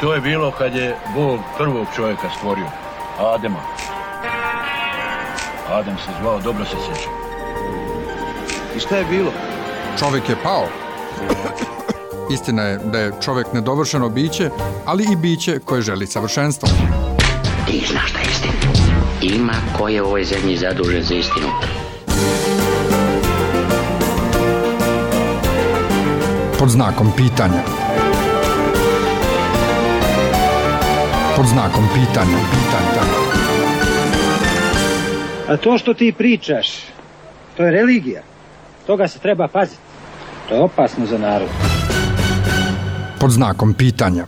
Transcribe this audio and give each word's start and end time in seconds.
To 0.00 0.14
je 0.14 0.20
bilo 0.20 0.50
kad 0.50 0.74
je 0.74 0.96
Bog 1.14 1.40
prvog 1.58 1.86
čovjeka 1.96 2.30
stvorio, 2.38 2.66
Adema. 3.18 3.60
Adem 5.70 5.96
se 5.96 6.10
zvao, 6.20 6.40
dobro 6.40 6.64
se 6.64 6.70
sjeća. 6.70 7.08
I 8.76 8.80
šta 8.80 8.96
je 8.96 9.04
bilo? 9.04 9.32
Čovjek 9.98 10.28
je 10.28 10.36
pao. 10.42 10.66
Istina 12.30 12.62
je 12.62 12.78
da 12.78 12.98
je 12.98 13.12
čovjek 13.24 13.52
nedovršeno 13.52 14.08
biće, 14.08 14.50
ali 14.84 15.06
i 15.12 15.16
biće 15.16 15.58
koje 15.64 15.82
želi 15.82 16.06
savršenstvo. 16.06 16.68
Ti 17.66 17.86
znaš 17.90 18.10
šta 18.10 18.18
je 18.18 18.26
istina. 18.30 18.52
Ima 19.22 19.54
ko 19.78 19.88
je 19.88 20.02
u 20.02 20.06
ovoj 20.06 20.24
zemlji 20.24 20.56
zadužen 20.56 21.02
za 21.02 21.14
istinu. 21.14 21.48
Pod 26.64 26.70
znakom 26.70 27.12
pitanja. 27.16 27.62
Pod 31.36 31.46
znakom 31.46 31.84
pitanja. 31.94 32.38
pitanja. 32.50 33.02
A 35.48 35.56
to 35.56 35.78
što 35.78 35.94
ti 35.94 36.14
pričaš, 36.18 36.68
to 37.56 37.64
je 37.64 37.70
religija. 37.70 38.22
Toga 38.86 39.08
se 39.08 39.18
treba 39.18 39.48
paziti. 39.48 39.80
To 40.48 40.54
je 40.54 40.62
opasno 40.62 41.06
za 41.06 41.18
narod. 41.18 41.48
Pod 43.20 43.30
znakom 43.30 43.74
pitanja. 43.74 44.26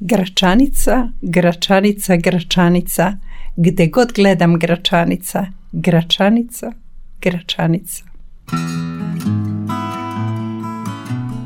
Gračanica, 0.00 1.08
gračanica, 1.22 2.16
gračanica, 2.16 3.12
gde 3.56 3.86
god 3.86 4.12
gledam 4.12 4.58
gračanica, 4.58 5.46
gračanica, 5.72 6.72
gračanica. 7.20 8.04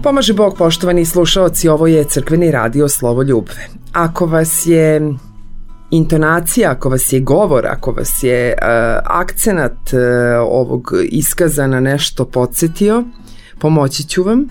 Pomaže 0.05 0.33
Bog, 0.33 0.55
poštovani 0.59 1.05
slušaoci, 1.05 1.69
ovo 1.69 1.87
je 1.87 2.05
crkveni 2.05 2.51
radio 2.51 2.89
Slovo 2.89 3.23
Ljubve. 3.23 3.69
Ako 3.93 4.27
vas 4.27 4.67
je 4.67 5.15
intonacija, 5.91 6.71
ako 6.71 6.89
vas 6.89 7.13
je 7.13 7.21
govor, 7.21 7.67
ako 7.67 7.93
vas 7.93 8.23
je 8.23 8.53
uh, 8.53 8.69
akcenat 9.05 9.73
uh, 9.73 10.01
ovog 10.49 10.93
iskaza 11.05 11.67
na 11.67 11.81
nešto 11.81 12.25
podsjetio, 12.25 13.05
pomoći 13.59 14.05
ću 14.09 14.23
vam. 14.23 14.49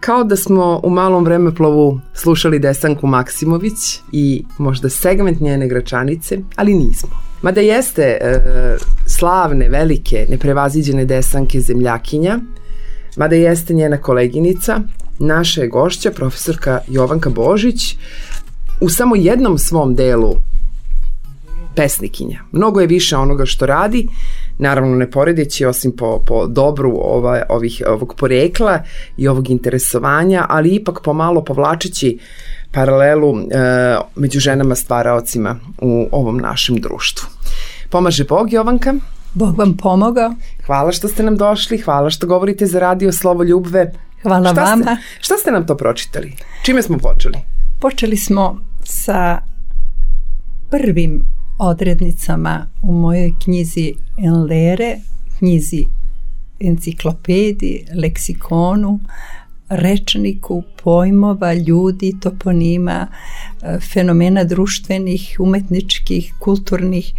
Kao 0.00 0.24
da 0.24 0.36
smo 0.36 0.80
u 0.84 0.90
malom 0.90 1.24
vremeplovu 1.24 2.00
slušali 2.14 2.58
Desanku 2.58 3.06
Maksimović 3.06 4.00
i 4.12 4.44
možda 4.58 4.88
segment 4.88 5.40
njene 5.40 5.68
gračanice, 5.68 6.38
ali 6.56 6.74
nismo. 6.74 7.10
Mada 7.42 7.60
jeste 7.60 8.02
e, 8.02 8.40
slavne, 9.06 9.68
velike, 9.68 10.26
neprevaziđene 10.28 11.04
Desanke 11.04 11.60
zemljakinja, 11.60 12.38
mada 13.16 13.36
jeste 13.36 13.74
njena 13.74 13.98
koleginica, 13.98 14.80
naša 15.18 15.62
je 15.62 15.68
gošća, 15.68 16.10
profesorka 16.10 16.80
Jovanka 16.88 17.30
Božić, 17.30 17.96
u 18.80 18.88
samo 18.88 19.16
jednom 19.16 19.58
svom 19.58 19.94
delu 19.94 20.34
pesnikinja. 21.76 22.40
Mnogo 22.52 22.80
je 22.80 22.86
više 22.86 23.16
onoga 23.16 23.46
što 23.46 23.66
radi, 23.66 24.08
naravno 24.58 24.96
ne 24.96 25.10
poredeći 25.10 25.64
osim 25.64 25.92
po, 25.96 26.22
po 26.26 26.46
dobru 26.46 26.92
ova, 26.96 27.42
ovih, 27.48 27.82
ovog 27.88 28.14
porekla 28.18 28.82
i 29.16 29.28
ovog 29.28 29.50
interesovanja, 29.50 30.46
ali 30.48 30.74
ipak 30.74 31.00
pomalo 31.04 31.44
povlačeći 31.44 32.18
paralelu 32.72 33.38
e, 33.38 33.44
među 34.16 34.40
ženama 34.40 34.74
stvaraocima 34.74 35.56
u 35.80 36.08
ovom 36.12 36.38
našem 36.38 36.76
društvu. 36.76 37.28
Pomaže 37.90 38.24
Bog, 38.24 38.52
Jovanka. 38.52 38.94
Bog 39.36 39.58
vam 39.58 39.76
pomogao. 39.76 40.34
Hvala 40.66 40.92
što 40.92 41.08
ste 41.08 41.22
nam 41.22 41.36
došli, 41.36 41.78
hvala 41.78 42.10
što 42.10 42.26
govorite 42.26 42.66
za 42.66 42.80
radio 42.80 43.12
Slovo 43.12 43.44
Ljubve. 43.44 43.92
Hvala 44.22 44.52
šta 44.52 44.64
vama. 44.64 44.82
Ste, 44.82 44.96
šta 45.20 45.36
ste 45.36 45.50
nam 45.50 45.66
to 45.66 45.76
pročitali? 45.76 46.32
Čime 46.62 46.82
smo 46.82 46.98
počeli? 46.98 47.38
Počeli 47.80 48.16
smo 48.16 48.60
sa 48.84 49.38
prvim 50.70 51.22
odrednicama 51.58 52.66
u 52.82 52.92
mojoj 52.92 53.32
knjizi 53.44 53.94
Enlere, 54.18 54.96
knjizi 55.38 55.84
enciklopediji, 56.60 57.86
leksikonu, 58.02 59.00
rečniku, 59.68 60.62
pojmova, 60.84 61.54
ljudi, 61.54 62.14
toponima, 62.20 63.06
fenomena 63.92 64.44
društvenih, 64.44 65.36
umetničkih, 65.38 66.34
kulturnih, 66.38 67.12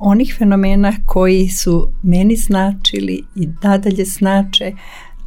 onih 0.00 0.34
fenomena 0.38 0.92
koji 1.06 1.48
su 1.48 1.92
meni 2.02 2.36
značili 2.36 3.24
i 3.36 3.48
nadalje 3.62 4.04
znače, 4.04 4.72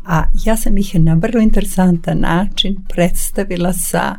a 0.06 0.23
ja 0.45 0.57
sam 0.57 0.78
ih 0.78 0.95
na 0.95 1.13
vrlo 1.13 1.41
interesantan 1.41 2.19
način 2.19 2.75
predstavila 2.89 3.73
sa 3.73 4.16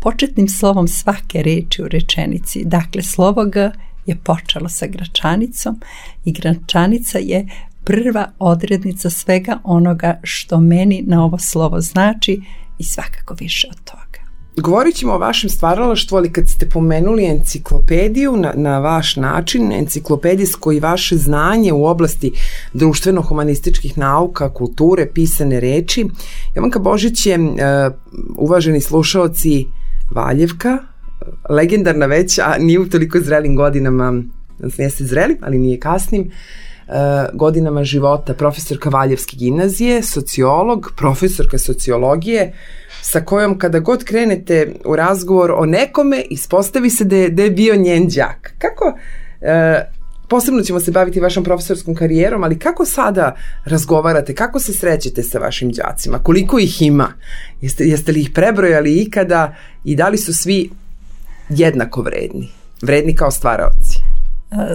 početnim 0.00 0.48
slovom 0.48 0.88
svake 0.88 1.42
reči 1.42 1.82
u 1.82 1.88
rečenici. 1.88 2.64
Dakle, 2.64 3.02
slovo 3.02 3.44
G 3.44 3.70
je 4.06 4.16
počelo 4.16 4.68
sa 4.68 4.86
gračanicom 4.86 5.80
i 6.24 6.32
gračanica 6.32 7.18
je 7.18 7.46
prva 7.84 8.30
odrednica 8.38 9.10
svega 9.10 9.58
onoga 9.64 10.20
što 10.22 10.60
meni 10.60 11.04
na 11.06 11.24
ovo 11.24 11.38
slovo 11.38 11.80
znači 11.80 12.42
i 12.78 12.84
svakako 12.84 13.34
više 13.40 13.68
od 13.70 13.84
toga. 13.84 14.11
Govorit 14.56 14.96
ćemo 14.96 15.12
o 15.12 15.18
vašem 15.18 15.50
stvaralaštvu, 15.50 16.16
ali 16.16 16.32
kad 16.32 16.48
ste 16.48 16.68
pomenuli 16.68 17.24
enciklopediju 17.24 18.36
na, 18.36 18.52
na 18.56 18.78
vaš 18.78 19.16
način, 19.16 19.72
enciklopedijsko 19.72 20.72
i 20.72 20.80
vaše 20.80 21.16
znanje 21.16 21.72
u 21.72 21.84
oblasti 21.86 22.32
društveno-humanističkih 22.72 23.98
nauka, 23.98 24.52
kulture, 24.54 25.06
pisane 25.14 25.60
reči, 25.60 26.06
Jovanka 26.54 26.78
Božić 26.78 27.26
je, 27.26 27.38
uh, 27.38 27.46
uvaženi 28.36 28.80
slušaoci, 28.80 29.66
Valjevka, 30.10 30.78
legendarna 31.50 32.06
već, 32.06 32.38
a 32.38 32.56
nije 32.58 32.80
u 32.80 32.88
toliko 32.88 33.20
zrelim 33.20 33.56
godinama, 33.56 34.22
jeste 34.78 35.04
zrelim, 35.04 35.36
ali 35.42 35.58
nije 35.58 35.80
kasnim, 35.80 36.22
uh, 36.22 36.94
godinama 37.38 37.84
života 37.84 38.34
profesorka 38.34 38.90
Valjevske 38.90 39.36
gimnazije, 39.36 40.02
sociolog, 40.02 40.92
profesorka 40.96 41.58
sociologije, 41.58 42.52
sa 43.02 43.20
kojom 43.20 43.58
kada 43.58 43.78
god 43.78 44.04
krenete 44.04 44.74
u 44.84 44.96
razgovor 44.96 45.52
o 45.56 45.66
nekome, 45.66 46.22
ispostavi 46.30 46.90
se 46.90 47.04
da 47.04 47.16
je, 47.16 47.28
da 47.28 47.42
je 47.42 47.50
bio 47.50 47.76
njen 47.76 48.08
đak. 48.08 48.54
Kako, 48.58 48.84
uh, 48.84 49.48
posebno 50.28 50.62
ćemo 50.62 50.80
se 50.80 50.90
baviti 50.90 51.20
vašom 51.20 51.44
profesorskom 51.44 51.94
karijerom, 51.94 52.44
ali 52.44 52.58
kako 52.58 52.84
sada 52.84 53.36
razgovarate, 53.64 54.34
kako 54.34 54.60
se 54.60 54.72
srećete 54.72 55.22
sa 55.22 55.38
vašim 55.38 55.70
đacima, 55.70 56.18
koliko 56.18 56.58
ih 56.58 56.82
ima, 56.82 57.12
jeste, 57.60 57.84
jeste 57.84 58.12
li 58.12 58.20
ih 58.20 58.30
prebrojali 58.34 58.94
ikada 58.94 59.54
i 59.84 59.96
da 59.96 60.08
li 60.08 60.18
su 60.18 60.34
svi 60.34 60.70
jednako 61.48 62.02
vredni, 62.02 62.48
vredni 62.82 63.14
kao 63.14 63.30
stvaraoci? 63.30 64.01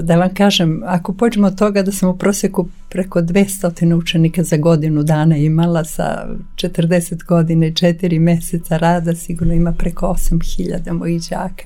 Da 0.01 0.15
vam 0.15 0.33
kažem, 0.33 0.81
ako 0.85 1.13
pođemo 1.13 1.47
od 1.47 1.57
toga 1.57 1.81
da 1.81 1.91
sam 1.91 2.09
u 2.09 2.17
prosjeku 2.17 2.67
preko 2.89 3.21
200 3.21 3.93
učenika 3.93 4.43
za 4.43 4.57
godinu 4.57 5.03
dana 5.03 5.37
imala 5.37 5.83
sa 5.83 6.27
40 6.55 7.25
godine 7.25 7.67
i 7.67 7.73
4 7.73 8.19
meseca 8.19 8.77
rada, 8.77 9.15
sigurno 9.15 9.53
ima 9.53 9.71
preko 9.71 10.05
8000 10.05 10.91
mojih 10.91 11.21
đaka. 11.29 11.63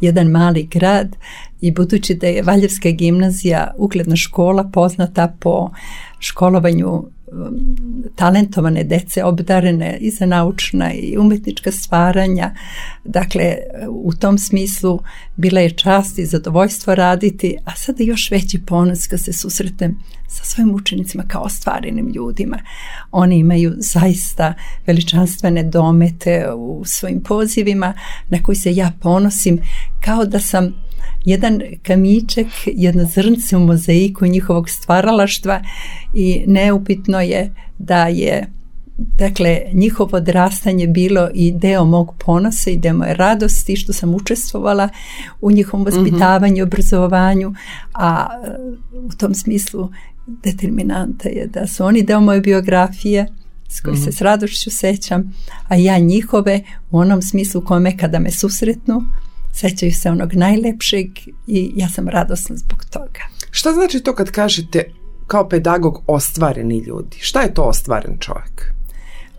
Jedan 0.00 0.26
mali 0.26 0.62
grad 0.62 1.16
i 1.60 1.72
budući 1.72 2.14
da 2.14 2.26
je 2.26 2.42
Valjevska 2.42 2.90
gimnazija 2.90 3.74
ugledna 3.76 4.16
škola 4.16 4.70
poznata 4.72 5.34
po 5.40 5.70
školovanju 6.18 7.04
talentovane 8.14 8.84
dece 8.84 9.24
obdarene 9.24 9.98
i 10.00 10.10
za 10.10 10.26
naučna 10.26 10.92
i 10.92 11.18
umetnička 11.18 11.72
stvaranja. 11.72 12.54
Dakle, 13.04 13.56
u 13.88 14.12
tom 14.12 14.38
smislu 14.38 15.00
bila 15.36 15.60
je 15.60 15.70
čast 15.70 16.18
i 16.18 16.26
zadovoljstvo 16.26 16.94
raditi, 16.94 17.56
a 17.64 17.76
sada 17.76 18.02
još 18.02 18.30
veći 18.30 18.60
ponos 18.66 19.06
kad 19.06 19.20
se 19.20 19.32
susretem 19.32 19.98
sa 20.28 20.44
svojim 20.44 20.74
učenicima 20.74 21.24
kao 21.28 21.42
ostvarenim 21.42 22.08
ljudima. 22.14 22.58
Oni 23.10 23.38
imaju 23.38 23.74
zaista 23.78 24.54
veličanstvene 24.86 25.62
domete 25.62 26.46
u 26.56 26.82
svojim 26.84 27.22
pozivima 27.22 27.94
na 28.28 28.42
koji 28.42 28.56
se 28.56 28.74
ja 28.74 28.92
ponosim 29.00 29.58
kao 30.04 30.24
da 30.24 30.40
sam 30.40 30.74
jedan 31.24 31.60
kamiček, 31.82 32.46
jedno 32.66 33.04
zrnce 33.04 33.56
u 33.56 33.60
mozaiku 33.60 34.26
njihovog 34.26 34.70
stvaralaštva 34.70 35.60
i 36.14 36.44
neupitno 36.46 37.20
je 37.20 37.54
da 37.78 38.06
je 38.06 38.46
dakle 38.96 39.60
njihovo 39.72 40.16
odrastanje 40.16 40.86
bilo 40.86 41.28
i 41.34 41.52
deo 41.52 41.84
mog 41.84 42.14
ponosa 42.18 42.70
i 42.70 42.76
deo 42.76 42.94
moje 42.94 43.14
radosti 43.14 43.76
što 43.76 43.92
sam 43.92 44.14
učestvovala 44.14 44.88
u 45.40 45.50
njihovom 45.50 45.86
mhm. 45.86 45.96
vaspitavanju, 45.96 46.54
mm 46.54 46.58
-hmm. 46.58 46.66
obrazovanju, 46.66 47.54
a 47.94 48.26
u 48.92 49.10
tom 49.18 49.34
smislu 49.34 49.88
determinanta 50.26 51.28
je 51.28 51.46
da 51.46 51.66
su 51.66 51.84
oni 51.84 52.02
deo 52.02 52.20
moje 52.20 52.40
biografije 52.40 53.26
s 53.68 53.80
koji 53.80 53.94
mm 53.94 53.96
-hmm. 53.96 54.04
se 54.04 54.10
mhm. 54.10 54.16
s 54.16 54.20
radošću 54.20 54.70
sećam, 54.70 55.32
a 55.68 55.76
ja 55.76 55.98
njihove 55.98 56.60
u 56.90 56.98
onom 56.98 57.22
smislu 57.22 57.60
kome 57.60 57.96
kada 57.96 58.18
me 58.18 58.30
susretnu 58.30 59.02
sećaju 59.52 59.92
se 59.92 60.10
onog 60.10 60.34
najlepšeg 60.34 61.06
i 61.46 61.72
ja 61.76 61.88
sam 61.88 62.08
radosna 62.08 62.56
zbog 62.56 62.84
toga. 62.84 63.20
Šta 63.50 63.72
znači 63.72 64.00
to 64.00 64.14
kad 64.14 64.30
kažete 64.30 64.84
kao 65.26 65.48
pedagog 65.48 66.02
ostvareni 66.06 66.78
ljudi? 66.78 67.16
Šta 67.20 67.40
je 67.40 67.54
to 67.54 67.62
ostvaren 67.62 68.18
čovjek? 68.20 68.72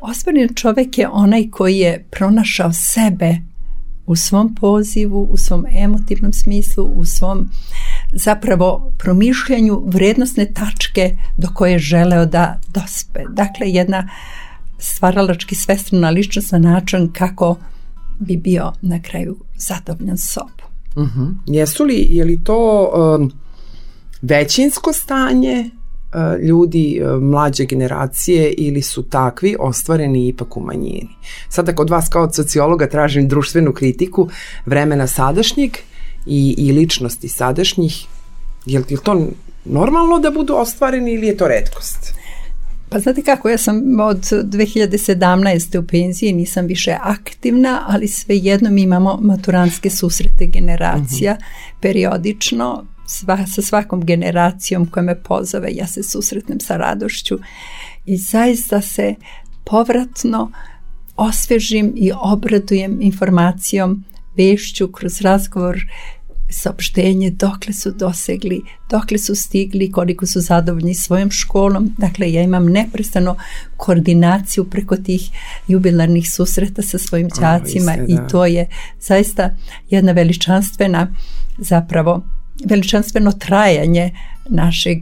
Ostvaren 0.01 0.53
čovjek 0.55 0.97
je 0.97 1.07
onaj 1.07 1.49
koji 1.51 1.77
je 1.77 2.05
pronašao 2.11 2.73
sebe 2.73 3.37
u 4.05 4.15
svom 4.15 4.55
pozivu, 4.55 5.27
u 5.31 5.37
svom 5.37 5.65
emotivnom 5.75 6.33
smislu, 6.33 6.85
u 6.95 7.05
svom 7.05 7.49
zapravo 8.11 8.91
promišljanju 8.97 9.83
vrednostne 9.85 10.53
tačke 10.53 11.17
do 11.37 11.47
koje 11.53 11.71
je 11.71 11.79
želeo 11.79 12.25
da 12.25 12.59
dospe. 12.67 13.19
Dakle, 13.29 13.69
jedna 13.69 14.09
stvaralački 14.77 15.55
svestrana 15.55 16.09
ličnost 16.09 16.51
na 16.51 16.59
način 16.59 17.11
kako 17.11 17.57
bi 18.19 18.37
bio 18.37 18.71
na 18.81 19.01
kraju 19.01 19.37
zadovoljan 19.57 20.17
sobom. 20.17 20.67
Uh 20.95 21.03
-huh. 21.03 21.33
Jesu 21.47 21.83
li, 21.83 22.07
je 22.09 22.25
li 22.25 22.43
to 22.43 22.91
um, 22.95 23.31
većinsko 24.21 24.93
stanje 24.93 25.69
uh, 25.69 26.43
ljudi 26.43 27.01
uh, 27.03 27.21
mlađe 27.21 27.65
generacije 27.65 28.51
ili 28.51 28.81
su 28.81 29.03
takvi 29.03 29.55
ostvareni 29.59 30.27
ipak 30.27 30.57
u 30.57 30.61
manjini? 30.61 31.09
Sada 31.49 31.75
kod 31.75 31.89
vas 31.89 32.09
kao 32.09 32.33
sociologa 32.33 32.89
tražim 32.89 33.27
društvenu 33.27 33.73
kritiku 33.73 34.29
vremena 34.65 35.07
sadašnjeg 35.07 35.71
i, 36.25 36.55
i 36.57 36.71
ličnosti 36.71 37.27
sadašnjih. 37.27 38.05
Je 38.65 38.79
li, 38.79 38.85
je 38.89 38.97
li 38.97 39.03
to 39.03 39.27
normalno 39.65 40.19
da 40.19 40.31
budu 40.31 40.53
ostvareni 40.55 41.13
ili 41.13 41.27
je 41.27 41.37
to 41.37 41.47
redkost? 41.47 42.22
Pa 42.93 42.99
znate 42.99 43.21
kako, 43.21 43.49
ja 43.49 43.57
sam 43.57 43.99
od 43.99 44.21
2017. 44.21 45.77
u 45.77 45.87
penziji, 45.87 46.33
nisam 46.33 46.65
više 46.65 46.97
aktivna, 47.01 47.85
ali 47.87 48.07
svejedno 48.07 48.69
mi 48.69 48.81
imamo 48.81 49.19
maturanske 49.21 49.89
susrete 49.89 50.45
generacija 50.45 51.31
uh 51.31 51.37
-huh. 51.37 51.81
periodično, 51.81 52.85
sva, 53.07 53.45
sa 53.47 53.61
svakom 53.61 54.05
generacijom 54.05 54.85
koja 54.85 55.03
me 55.03 55.23
pozove, 55.23 55.69
ja 55.71 55.87
se 55.87 56.03
susretnem 56.03 56.59
sa 56.59 56.77
radošću 56.77 57.39
i 58.05 58.17
zaista 58.17 58.81
se 58.81 59.15
povratno 59.63 60.51
osvežim 61.15 61.93
i 61.95 62.11
obradujem 62.21 63.01
informacijom, 63.01 64.03
vešću 64.37 64.91
kroz 64.91 65.21
razgovor 65.21 65.79
saopštenje 66.53 67.31
dokle 67.31 67.73
su 67.73 67.91
dosegli, 67.91 68.61
dokle 68.89 69.17
su 69.17 69.35
stigli, 69.35 69.91
koliko 69.91 70.25
su 70.25 70.41
zadovoljni 70.41 70.95
svojom 70.95 71.31
školom. 71.31 71.95
Dakle, 71.97 72.31
ja 72.31 72.41
imam 72.41 72.65
neprestano 72.65 73.35
koordinaciju 73.77 74.63
preko 74.63 74.97
tih 74.97 75.29
jubilarnih 75.67 76.31
susreta 76.31 76.81
sa 76.81 76.97
svojim 76.97 77.29
đacima 77.39 77.95
i 78.07 78.17
to 78.31 78.45
je 78.45 78.69
zaista 78.99 79.49
jedna 79.89 80.11
veličanstvena 80.11 81.07
zapravo 81.57 82.23
veličanstveno 82.65 83.31
trajanje 83.31 84.11
našeg 84.49 84.97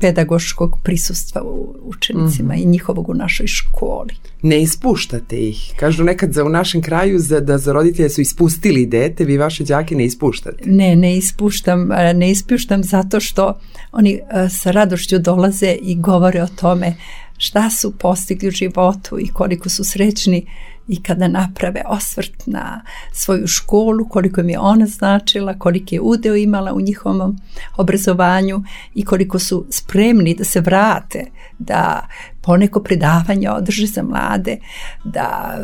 pedagoškog 0.00 0.78
prisustva 0.82 1.42
u 1.42 1.74
učenicima 1.82 2.54
mm 2.54 2.58
i 2.58 2.64
njihovog 2.64 3.08
u 3.08 3.14
našoj 3.14 3.46
školi. 3.46 4.14
Ne 4.42 4.62
ispuštate 4.62 5.48
ih. 5.48 5.72
Kažu 5.76 6.04
nekad 6.04 6.32
za 6.32 6.44
u 6.44 6.48
našem 6.48 6.82
kraju 6.82 7.18
za, 7.18 7.40
da 7.40 7.58
za 7.58 7.72
roditelje 7.72 8.08
su 8.08 8.20
ispustili 8.20 8.86
dete, 8.86 9.24
vi 9.24 9.38
vaše 9.38 9.64
đake 9.64 9.94
ne 9.94 10.04
ispuštate. 10.04 10.64
Ne, 10.66 10.96
ne 10.96 11.16
ispuštam, 11.16 11.88
ne 12.14 12.30
ispuštam 12.30 12.82
zato 12.84 13.20
što 13.20 13.60
oni 13.92 14.20
sa 14.50 14.70
radošću 14.70 15.18
dolaze 15.18 15.76
i 15.82 15.96
govore 15.96 16.42
o 16.42 16.48
tome 16.60 16.94
šta 17.38 17.70
su 17.70 17.98
postigli 17.98 18.48
u 18.48 18.50
životu 18.50 19.18
i 19.20 19.28
koliko 19.28 19.68
su 19.68 19.84
srećni 19.84 20.46
i 20.88 21.02
kada 21.02 21.28
naprave 21.28 21.82
osvrt 21.86 22.46
na 22.46 22.82
svoju 23.12 23.46
školu, 23.46 24.08
koliko 24.08 24.40
im 24.40 24.50
je 24.50 24.58
ona 24.58 24.86
značila, 24.86 25.58
koliko 25.58 25.94
je 25.94 26.00
udeo 26.00 26.36
imala 26.36 26.72
u 26.72 26.80
njihovom 26.80 27.36
obrazovanju 27.76 28.62
i 28.94 29.04
koliko 29.04 29.38
su 29.38 29.66
spremni 29.70 30.34
da 30.34 30.44
se 30.44 30.60
vrate, 30.60 31.24
da 31.58 32.08
poneko 32.40 32.82
predavanje 32.82 33.50
održe 33.50 33.86
za 33.86 34.02
mlade, 34.02 34.56
da 35.04 35.58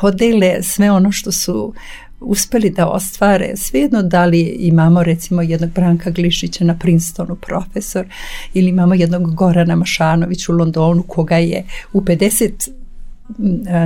podele 0.00 0.62
sve 0.62 0.90
ono 0.90 1.12
što 1.12 1.32
su 1.32 1.74
uspeli 2.20 2.70
da 2.70 2.86
ostvare, 2.86 3.52
svejedno 3.56 4.02
da 4.02 4.24
li 4.24 4.40
imamo 4.40 5.02
recimo 5.02 5.42
jednog 5.42 5.70
Branka 5.70 6.10
Glišića 6.10 6.64
na 6.64 6.78
Princetonu 6.78 7.36
profesor 7.36 8.06
ili 8.54 8.68
imamo 8.68 8.94
jednog 8.94 9.34
Gorana 9.34 9.76
Mašanović 9.76 10.48
u 10.48 10.52
Londonu 10.52 11.02
koga 11.02 11.36
je 11.36 11.64
u 11.92 12.00
50 12.00 12.79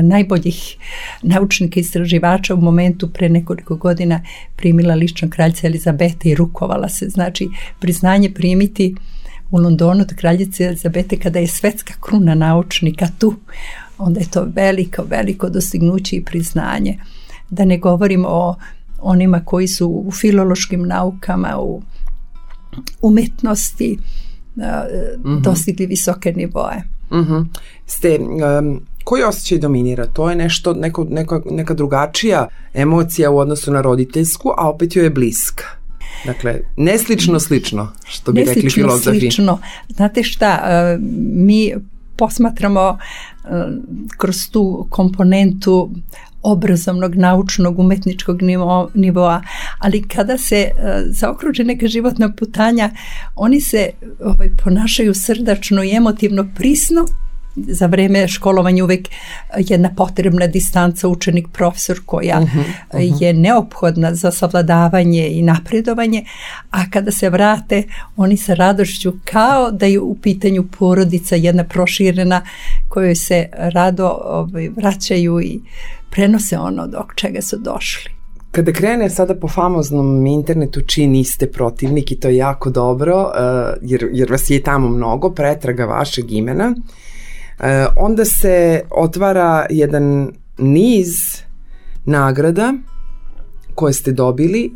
najboljih 0.02 0.76
naučnika 1.22 1.80
istraživača 1.80 2.54
u 2.54 2.60
momentu 2.60 3.10
pre 3.12 3.28
nekoliko 3.28 3.76
godina 3.76 4.20
primila 4.56 4.94
lično 4.94 5.30
kraljica 5.30 5.66
Elizabeta 5.66 6.28
i 6.28 6.34
rukovala 6.34 6.88
se. 6.88 7.08
Znači, 7.08 7.48
priznanje 7.80 8.30
primiti 8.30 8.94
u 9.50 9.58
Londonu 9.58 10.00
od 10.00 10.14
kraljice 10.16 10.64
Elizabete 10.64 11.18
kada 11.18 11.38
je 11.38 11.46
svetska 11.46 11.94
kruna 12.00 12.34
naučnika 12.34 13.08
tu, 13.18 13.34
onda 13.98 14.20
je 14.20 14.30
to 14.30 14.46
veliko, 14.54 15.02
veliko 15.02 15.48
dostignuće 15.48 16.16
i 16.16 16.24
priznanje. 16.24 16.98
Da 17.50 17.64
ne 17.64 17.78
govorim 17.78 18.24
o 18.28 18.56
onima 19.00 19.40
koji 19.44 19.68
su 19.68 19.88
u 20.06 20.12
filološkim 20.12 20.82
naukama, 20.82 21.58
u 21.58 21.82
umetnosti, 23.02 23.98
-hmm. 24.56 25.40
dostigli 25.40 25.86
visoke 25.86 26.32
nivoje. 26.32 26.82
Mm 27.10 27.16
-hmm. 27.16 27.46
Ste 27.86 28.18
um, 28.18 28.80
koji 29.04 29.22
osjećaj 29.22 29.58
dominira? 29.58 30.06
To 30.06 30.30
je 30.30 30.36
nešto, 30.36 30.74
neko, 30.74 31.06
neka, 31.10 31.40
neka 31.50 31.74
drugačija 31.74 32.48
emocija 32.74 33.30
u 33.30 33.38
odnosu 33.38 33.72
na 33.72 33.80
roditeljsku, 33.80 34.50
a 34.56 34.68
opet 34.68 34.96
joj 34.96 35.04
je 35.04 35.10
bliska. 35.10 35.64
Dakle, 36.26 36.60
neslično 36.76 37.40
slično, 37.40 37.92
što 38.04 38.32
bi 38.32 38.40
neslično, 38.40 38.54
rekli 38.54 38.70
filozofi. 38.70 39.18
Slično. 39.18 39.58
Znate 39.88 40.22
šta, 40.22 40.62
e, 40.64 40.98
mi 41.36 41.74
posmatramo 42.16 42.98
e, 42.98 43.48
kroz 44.18 44.36
tu 44.50 44.86
komponentu 44.90 45.90
obrazovnog, 46.44 47.14
naučnog, 47.14 47.78
umetničkog 47.78 48.42
nivo, 48.42 48.90
nivoa, 48.94 49.42
ali 49.78 50.02
kada 50.08 50.38
se 50.38 50.70
uh, 50.72 50.80
zaokruže 51.06 51.64
neka 51.64 51.86
životna 51.86 52.32
putanja, 52.32 52.90
oni 53.34 53.60
se 53.60 53.90
ovaj, 54.20 54.48
ponašaju 54.64 55.14
srdačno 55.14 55.82
i 55.84 55.94
emotivno 55.96 56.46
prisno, 56.56 57.06
za 57.56 57.86
vreme 57.86 58.28
školovanja 58.28 58.84
uvek 58.84 59.08
jedna 59.58 59.90
potrebna 59.96 60.46
distanca 60.46 61.08
učenik-profesor 61.08 62.00
koja 62.06 62.40
uh 62.40 62.48
-huh, 62.48 62.58
uh 62.58 63.00
-huh. 63.00 63.22
je 63.22 63.32
neophodna 63.32 64.14
za 64.14 64.30
savladavanje 64.30 65.28
i 65.28 65.42
napredovanje, 65.42 66.24
a 66.70 66.90
kada 66.90 67.10
se 67.10 67.30
vrate 67.30 67.82
oni 68.16 68.36
sa 68.36 68.54
radošću 68.54 69.12
kao 69.24 69.70
da 69.70 69.86
je 69.86 70.00
u 70.00 70.14
pitanju 70.14 70.64
porodica 70.78 71.36
jedna 71.36 71.64
proširena 71.64 72.42
kojoj 72.88 73.14
se 73.14 73.48
rado 73.52 74.18
ovaj, 74.24 74.68
vraćaju 74.68 75.40
i 75.40 75.60
prenose 76.10 76.58
ono 76.58 76.86
dok 76.86 77.14
čega 77.14 77.42
su 77.42 77.56
došli. 77.58 78.10
Kada 78.50 78.72
krene 78.72 79.10
sada 79.10 79.34
po 79.34 79.48
famoznom 79.48 80.26
internetu 80.26 80.80
čiji 80.80 81.06
niste 81.06 81.46
protivnik 81.50 82.12
i 82.12 82.20
to 82.20 82.28
je 82.28 82.36
jako 82.36 82.70
dobro, 82.70 83.22
uh, 83.22 83.30
jer, 83.82 84.08
jer 84.12 84.30
vas 84.30 84.50
je 84.50 84.62
tamo 84.62 84.88
mnogo, 84.88 85.30
pretraga 85.30 85.84
vašeg 85.84 86.32
imena, 86.32 86.74
uh, 86.78 86.84
onda 87.96 88.24
se 88.24 88.82
otvara 88.90 89.66
jedan 89.70 90.32
niz 90.58 91.42
nagrada 92.04 92.74
koje 93.74 93.92
ste 93.92 94.12
dobili, 94.12 94.64
e, 94.64 94.70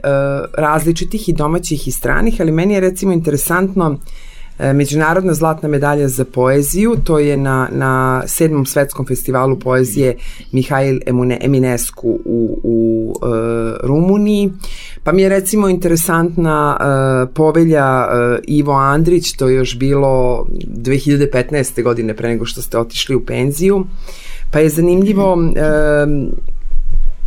različitih 0.59 1.28
i 1.28 1.33
domaćih 1.33 1.88
i 1.88 1.92
stranih, 1.92 2.37
ali 2.40 2.52
meni 2.52 2.75
je 2.75 2.80
recimo 2.80 3.12
interesantno 3.12 3.90
e, 3.92 4.27
Međunarodna 4.74 5.34
zlatna 5.34 5.68
medalja 5.68 6.08
za 6.08 6.24
poeziju, 6.24 6.96
to 7.04 7.18
je 7.18 7.36
na, 7.36 7.68
na 7.72 8.22
sedmom 8.26 8.66
svetskom 8.66 9.06
festivalu 9.06 9.58
poezije 9.58 10.16
Mihajl 10.52 10.98
Eminescu 11.40 12.20
u, 12.24 12.60
u 12.62 13.14
e, 13.22 13.86
Rumuniji. 13.86 14.50
Pa 15.08 15.12
mi 15.12 15.22
je 15.22 15.28
recimo 15.28 15.68
interesantna 15.68 16.76
uh, 16.80 17.34
povelja 17.34 18.06
uh, 18.06 18.38
Ivo 18.46 18.72
Andrić, 18.72 19.36
to 19.36 19.48
je 19.48 19.54
još 19.54 19.78
bilo 19.78 20.46
2015. 20.66 21.82
godine 21.82 22.14
pre 22.14 22.28
nego 22.28 22.44
što 22.44 22.62
ste 22.62 22.78
otišli 22.78 23.14
u 23.14 23.24
penziju. 23.26 23.86
Pa 24.50 24.58
je 24.58 24.68
zanimljivo 24.68 25.32
uh, 25.34 25.42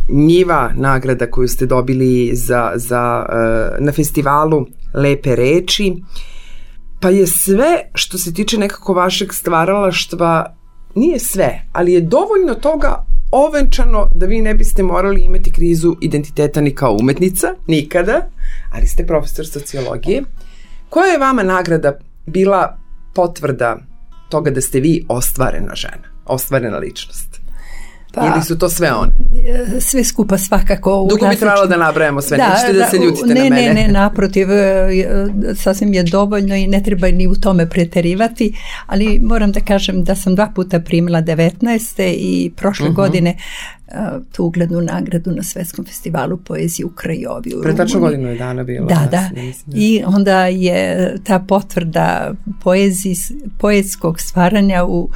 njiva 0.08 0.72
nagrada 0.76 1.30
koju 1.30 1.48
ste 1.48 1.66
dobili 1.66 2.30
za, 2.34 2.72
za, 2.74 3.26
uh, 3.28 3.84
na 3.84 3.92
festivalu 3.92 4.66
Lepe 4.94 5.36
reči. 5.36 5.94
Pa 7.02 7.10
je 7.10 7.26
sve 7.26 7.90
što 7.94 8.18
se 8.18 8.34
tiče 8.34 8.58
nekako 8.58 8.94
vašeg 8.94 9.32
stvaralaštva 9.32 10.54
nije 10.94 11.18
sve, 11.18 11.62
ali 11.72 11.92
je 11.92 12.00
dovoljno 12.00 12.54
toga 12.54 13.04
ovenčano 13.30 14.06
da 14.14 14.26
vi 14.26 14.42
ne 14.42 14.54
biste 14.54 14.82
morali 14.82 15.20
imati 15.20 15.52
krizu 15.52 15.96
identiteta 16.00 16.60
ni 16.60 16.74
kao 16.74 16.96
umetnica, 17.00 17.54
nikada, 17.66 18.30
ali 18.72 18.86
ste 18.86 19.06
profesor 19.06 19.46
sociologije. 19.46 20.22
Koja 20.88 21.12
je 21.12 21.18
vama 21.18 21.42
nagrada 21.42 21.98
bila 22.26 22.78
potvrda 23.14 23.78
toga 24.28 24.50
da 24.50 24.60
ste 24.60 24.80
vi 24.80 25.04
ostvarena 25.08 25.74
žena, 25.74 26.08
ostvarena 26.26 26.78
ličnost? 26.78 27.41
Pa, 28.12 28.26
Ili 28.26 28.44
su 28.44 28.58
to 28.58 28.68
sve 28.68 28.92
one? 28.92 29.12
e, 29.76 29.80
sve 29.80 30.04
skupa 30.04 30.38
svakako. 30.38 31.06
Dugo 31.10 31.28
bi 31.28 31.36
trebalo 31.36 31.66
da 31.66 31.76
nabrajamo 31.76 32.20
sve, 32.22 32.38
nećete 32.38 32.72
da 32.72 32.86
se 32.86 32.96
ljutite 32.98 33.26
ne, 33.26 33.34
na 33.34 33.56
mene. 33.56 33.74
Ne, 33.74 33.86
ne, 33.86 33.88
naprotiv, 33.88 34.48
e, 34.50 34.88
sasvim 35.54 35.94
je 35.94 36.02
dovoljno 36.02 36.54
i 36.54 36.66
ne 36.66 36.82
treba 36.82 37.08
ni 37.08 37.26
u 37.26 37.34
tome 37.34 37.68
preterivati, 37.68 38.56
ali 38.86 39.18
moram 39.18 39.52
da 39.52 39.60
kažem 39.60 40.04
da 40.04 40.14
sam 40.14 40.34
dva 40.34 40.48
puta 40.54 40.80
primila 40.80 41.22
19. 41.22 42.02
i 42.08 42.52
prošle 42.56 42.86
Mhm. 42.86 42.94
godine 42.94 43.36
e, 43.88 43.94
tu 44.32 44.44
uglednu 44.44 44.80
nagradu 44.80 45.30
na 45.30 45.42
Svetskom 45.42 45.84
festivalu 45.84 46.36
poezije 46.36 46.86
u 46.86 46.90
Krajovi 46.90 47.50
Pre 47.62 47.76
tačno 47.76 48.00
godinu 48.00 48.28
je 48.28 48.36
dana 48.36 48.62
bilo. 48.64 48.86
Da, 48.86 49.08
da. 49.10 49.16
ja 49.16 49.42
mislim, 49.42 49.76
I 49.76 50.02
onda 50.06 50.46
je 50.46 51.14
ta 51.24 51.38
potvrda 51.38 52.32
poeziji, 52.62 53.16
poetskog 53.58 54.20
stvaranja 54.20 54.84
u, 54.84 55.10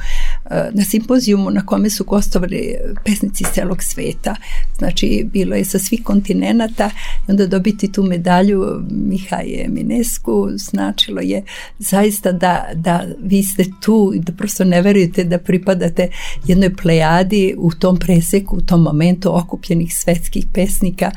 na 0.49 0.83
simpozijumu 0.83 1.49
na 1.49 1.65
kome 1.65 1.89
su 1.89 2.03
gostovali 2.03 2.75
pesnici 3.05 3.43
iz 3.43 3.49
celog 3.53 3.83
sveta. 3.83 4.35
Znači, 4.77 5.27
bilo 5.33 5.55
je 5.55 5.65
sa 5.65 5.79
svih 5.79 6.03
kontinenata 6.03 6.89
i 7.27 7.31
onda 7.31 7.47
dobiti 7.47 7.91
tu 7.91 8.03
medalju 8.03 8.81
Mihaje 8.89 9.67
Minesku 9.69 10.47
značilo 10.55 11.21
je 11.21 11.43
zaista 11.79 12.31
da, 12.31 12.65
da 12.73 13.05
vi 13.23 13.43
ste 13.43 13.63
tu 13.81 14.11
i 14.15 14.19
da 14.19 14.31
prosto 14.31 14.63
ne 14.63 14.81
verujete 14.81 15.23
da 15.23 15.37
pripadate 15.37 16.09
jednoj 16.45 16.75
plejadi 16.75 17.55
u 17.57 17.71
tom 17.71 17.97
preseku, 17.97 18.57
u 18.57 18.61
tom 18.61 18.81
momentu 18.81 19.37
okupljenih 19.37 19.95
svetskih 19.95 20.45
pesnika 20.53 21.11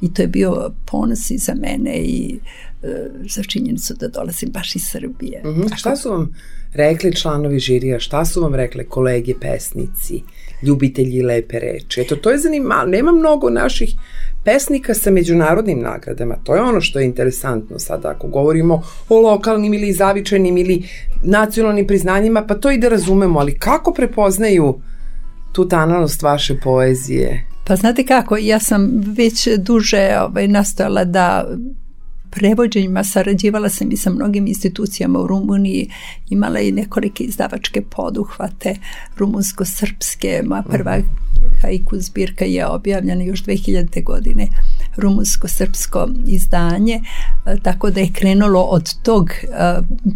i 0.00 0.14
to 0.14 0.22
je 0.22 0.28
bio 0.28 0.70
ponos 0.84 1.30
i 1.30 1.38
za 1.38 1.54
mene 1.54 1.96
i 1.96 2.34
e, 2.34 2.73
za 3.30 3.42
činjenicu 3.42 3.94
da 3.94 4.08
dolazim 4.08 4.50
baš 4.50 4.76
iz 4.76 4.82
Srbije. 4.82 5.42
Mhm. 5.44 5.62
A 5.72 5.76
šta 5.76 5.96
su 5.96 6.10
vam 6.10 6.34
rekli 6.72 7.16
članovi 7.16 7.58
žirija, 7.58 8.00
šta 8.00 8.24
su 8.24 8.42
vam 8.42 8.54
rekle 8.54 8.84
kolege 8.84 9.34
pesnici, 9.40 10.22
ljubitelji 10.62 11.22
lepe 11.22 11.58
reči? 11.58 12.00
Eto, 12.00 12.16
to 12.16 12.30
je 12.30 12.38
zanimljivo. 12.38 12.84
Nema 12.86 13.12
mnogo 13.12 13.50
naših 13.50 13.94
pesnika 14.44 14.94
sa 14.94 15.10
međunarodnim 15.10 15.80
nagradama. 15.80 16.36
To 16.44 16.54
je 16.54 16.62
ono 16.62 16.80
što 16.80 16.98
je 16.98 17.04
interesantno 17.04 17.78
sada. 17.78 18.08
Ako 18.08 18.28
govorimo 18.28 18.82
o 19.08 19.20
lokalnim 19.20 19.74
ili 19.74 19.92
zavičajnim 19.92 20.56
ili 20.56 20.82
nacionalnim 21.22 21.86
priznanjima, 21.86 22.46
pa 22.46 22.54
to 22.54 22.70
i 22.70 22.78
da 22.78 22.88
razumemo, 22.88 23.40
ali 23.40 23.58
kako 23.58 23.92
prepoznaju 23.92 24.80
tu 25.52 25.68
tanalnost 25.68 26.22
vaše 26.22 26.56
poezije? 26.62 27.44
Pa 27.66 27.76
znate 27.76 28.04
kako, 28.04 28.36
ja 28.36 28.58
sam 28.58 28.90
već 29.16 29.48
duže 29.58 30.16
ovaj, 30.20 30.48
nastojala 30.48 31.04
da 31.04 31.46
prevođenjima 32.34 33.04
sarađivala 33.04 33.68
sam 33.68 33.92
i 33.92 33.96
sa 33.96 34.10
mnogim 34.10 34.46
institucijama 34.46 35.18
u 35.18 35.26
Rumuniji, 35.26 35.90
imala 36.30 36.60
i 36.60 36.72
nekolike 36.72 37.24
izdavačke 37.24 37.82
poduhvate 37.82 38.76
rumunsko-srpske, 39.16 40.42
moja 40.44 40.62
prva 40.62 40.98
haiku 41.62 41.96
zbirka 41.98 42.44
je 42.44 42.66
objavljena 42.66 43.22
još 43.22 43.44
2000. 43.44 44.04
godine 44.04 44.48
rumunsko-srpsko 44.96 46.08
izdanje, 46.26 47.00
e, 47.46 47.56
tako 47.62 47.90
da 47.90 48.00
je 48.00 48.12
krenulo 48.12 48.62
od 48.62 48.94
tog 49.02 49.30
e, 49.30 49.46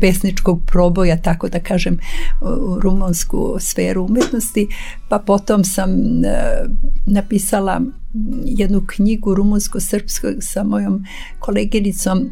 pesničkog 0.00 0.62
proboja, 0.66 1.16
tako 1.22 1.48
da 1.48 1.60
kažem, 1.60 1.98
u 2.40 2.80
rumunsku 2.80 3.56
sferu 3.60 4.04
umetnosti, 4.04 4.68
pa 5.08 5.18
potom 5.18 5.64
sam 5.64 5.90
e, 5.90 6.64
napisala 7.06 7.80
jednu 8.44 8.82
knjigu 8.86 9.34
rumunsko-srpskog 9.34 10.34
sa 10.40 10.64
mojom 10.64 11.04
koleginicom 11.38 12.30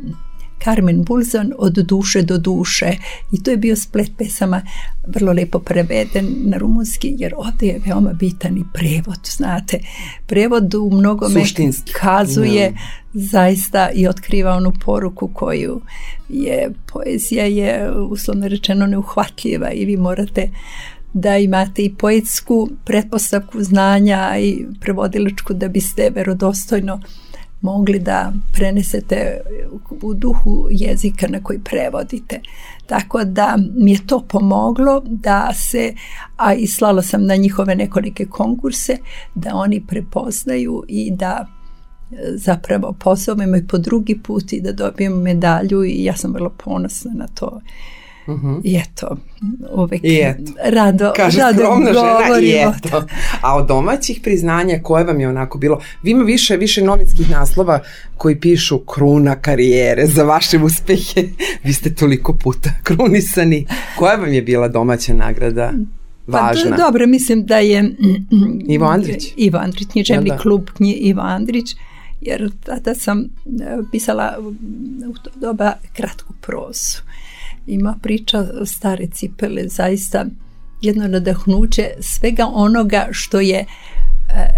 Carmen 0.64 1.04
Bulzan 1.04 1.52
od 1.58 1.72
duše 1.72 2.22
do 2.22 2.38
duše 2.38 2.96
i 3.32 3.42
to 3.42 3.50
je 3.50 3.56
bio 3.56 3.76
splet 3.76 4.10
pesama 4.18 4.62
vrlo 5.06 5.32
lepo 5.32 5.58
preveden 5.58 6.34
na 6.44 6.58
rumunski 6.58 7.14
jer 7.18 7.34
ovdje 7.36 7.68
je 7.68 7.80
veoma 7.86 8.12
bitan 8.12 8.56
i 8.58 8.64
prevod 8.75 9.18
znate, 9.36 9.80
prevod 10.26 10.75
u 10.75 10.90
mnogome 10.90 11.40
Suštinski. 11.40 11.92
kazuje 11.92 12.70
Da. 12.70 12.76
zaista 13.12 13.90
i 13.94 14.08
otkriva 14.08 14.52
onu 14.52 14.72
poruku 14.84 15.28
koju 15.28 15.80
je 16.28 16.70
poezija 16.92 17.44
je 17.44 17.92
uslovno 17.92 18.48
rečeno 18.48 18.86
neuhvatljiva 18.86 19.70
i 19.72 19.84
vi 19.84 19.96
morate 19.96 20.50
da 21.12 21.36
imate 21.36 21.82
i 21.82 21.94
poetsku 21.94 22.68
pretpostavku 22.84 23.62
znanja 23.62 24.36
i 24.38 24.66
prevodilačku 24.80 25.54
da 25.54 25.68
biste 25.68 26.10
verodostojno 26.14 27.00
mogli 27.60 27.98
da 27.98 28.32
prenesete 28.52 29.40
u 30.02 30.14
duhu 30.14 30.68
jezika 30.70 31.28
na 31.28 31.42
koji 31.42 31.58
prevodite. 31.58 32.40
Tako 32.86 33.25
da 33.25 33.58
mi 33.76 33.92
je 33.92 34.06
to 34.06 34.25
pomoglo 34.28 35.02
da 35.04 35.50
se, 35.54 35.94
a 36.36 36.54
i 36.54 36.66
slala 36.66 37.02
sam 37.02 37.26
na 37.26 37.36
njihove 37.36 37.75
nekolike 37.75 38.26
konkurse, 38.26 38.96
da 39.34 39.54
oni 39.54 39.86
prepoznaju 39.86 40.84
i 40.88 41.10
da 41.10 41.46
e, 41.46 42.16
zapravo 42.34 42.92
pozovemo 42.92 43.56
i 43.56 43.66
po 43.66 43.78
drugi 43.78 44.18
put 44.22 44.52
i 44.52 44.60
da 44.60 44.72
dobijemo 44.72 45.16
medalju 45.16 45.84
i 45.84 46.04
ja 46.04 46.16
sam 46.16 46.32
vrlo 46.32 46.50
ponosna 46.50 47.12
na 47.14 47.26
to. 47.26 47.60
I 48.64 48.76
eto, 48.76 49.16
uvek 49.73 50.00
I 50.04 50.21
eto. 50.23 50.52
rado, 50.64 51.12
Kaže 51.16 51.38
rado 51.38 51.59
žena 51.87 52.40
i 52.42 52.50
eto. 52.50 53.04
A 53.40 53.56
od 53.56 53.66
domaćih 53.68 54.21
priznanja 54.23 54.80
koje 54.83 55.04
vam 55.04 55.21
je 55.21 55.28
onako 55.28 55.59
bilo? 55.59 55.80
Vi 56.02 56.11
ima 56.11 56.23
više, 56.23 56.56
više 56.56 56.83
novinskih 56.83 57.30
naslova 57.30 57.80
koji 58.16 58.40
pišu 58.40 58.78
kruna 58.78 59.37
karijere 59.37 60.06
za 60.06 60.25
vaše 60.25 60.59
uspehe. 60.59 61.23
Vi 61.64 61.73
ste 61.73 61.95
toliko 61.95 62.33
puta 62.35 62.71
krunisani. 62.83 63.66
Koja 63.99 64.16
vam 64.16 64.33
je 64.33 64.42
bila 64.42 64.68
domaća 64.68 65.14
nagrada? 65.14 65.73
Važna. 66.26 66.71
Pa 66.71 66.76
do- 66.76 66.83
dobro, 66.83 67.06
mislim 67.06 67.45
da 67.47 67.59
je 67.59 67.95
Ivo 68.68 68.87
Andrić. 68.87 69.33
Ivo 69.37 69.59
Andrić, 69.59 69.88
književni 69.92 70.28
Da, 70.28 70.35
da. 70.37 70.40
klub 70.42 70.68
knji 70.76 70.92
Ivo 70.92 71.21
Andrić, 71.23 71.66
jer 72.21 72.50
tada 72.64 72.95
sam 72.95 73.21
e, 73.21 73.25
pisala 73.92 74.35
u 75.09 75.14
to 75.14 75.30
doba 75.35 75.73
kratku 75.97 76.33
prozu. 76.40 76.99
Ima 77.66 77.99
priča 78.02 78.46
stare 78.64 79.06
cipele, 79.06 79.68
zaista 79.68 80.26
jedno 80.82 81.08
nadahnuće 81.08 81.90
svega 82.00 82.46
onoga 82.46 83.08
što 83.11 83.40
je 83.40 83.58
e, 83.58 83.66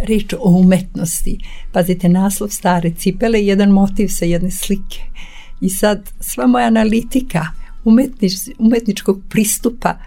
reč 0.09 0.33
o 0.33 0.51
umetnosti. 0.51 1.39
Pazite, 1.73 2.09
naslov 2.09 2.51
stare 2.51 2.91
cipele, 2.91 3.41
jedan 3.41 3.71
motiv 3.71 4.09
sa 4.09 4.25
jedne 4.25 4.51
slike. 4.51 5.01
I 5.61 5.69
sad 5.69 6.11
sva 6.21 6.47
moja 6.47 6.67
analitika 6.67 7.47
umetnič, 7.85 8.33
umetničkog 8.59 9.21
pristupa 9.29 9.99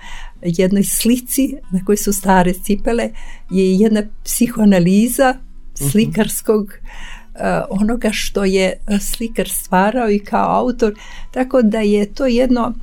jednoj 0.41 0.83
slici 0.83 1.55
na 1.71 1.85
kojoj 1.85 1.97
su 1.97 2.13
stare 2.13 2.53
cipele 2.53 3.09
je 3.49 3.75
jedna 3.75 4.03
psihoanaliza 4.23 5.35
slikarskog 5.73 6.63
uh, 6.63 7.10
onoga 7.69 8.09
što 8.11 8.43
je 8.43 8.73
uh, 8.87 8.99
slikar 8.99 9.49
stvarao 9.49 10.09
i 10.09 10.19
kao 10.19 10.59
autor, 10.59 10.93
tako 11.31 11.61
da 11.61 11.79
je 11.79 12.13
to 12.13 12.25
jedno 12.25 12.73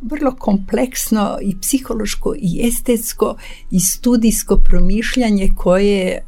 vrlo 0.00 0.36
kompleksno 0.36 1.38
i 1.42 1.60
psihološko 1.60 2.34
i 2.38 2.68
estetsko 2.68 3.36
i 3.70 3.80
studijsko 3.80 4.56
promišljanje 4.56 5.50
koje 5.56 6.22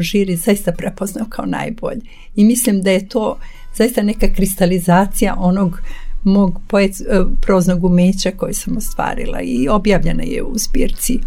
žiri 0.00 0.36
zaista 0.36 0.72
prepoznao 0.72 1.26
kao 1.28 1.46
najbolje. 1.46 2.00
I 2.36 2.44
mislim 2.44 2.82
da 2.82 2.90
je 2.90 3.08
to 3.08 3.38
zaista 3.74 4.02
neka 4.02 4.26
kristalizacija 4.34 5.34
onog 5.38 5.80
mog 6.24 6.60
poet, 6.68 6.90
e, 7.00 7.04
proznog 7.42 7.84
umeća 7.84 8.30
koje 8.36 8.54
sam 8.54 8.76
ostvarila 8.76 9.40
i 9.42 9.68
objavljena 9.68 10.22
je 10.22 10.42
u 10.42 10.58
zbirci 10.58 11.18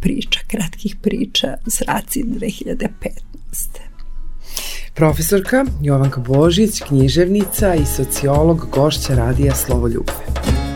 priča, 0.00 0.40
kratkih 0.46 0.96
priča 1.02 1.56
Zraci 1.66 2.22
2015. 2.22 3.89
Profesorka 4.94 5.64
Jovanka 5.82 6.20
Božić, 6.20 6.82
književnica 6.88 7.74
i 7.74 7.86
sociolog, 7.86 8.66
gošća 8.72 9.14
radija 9.14 9.54
Slovo 9.54 9.88
Ljubve. 9.88 10.69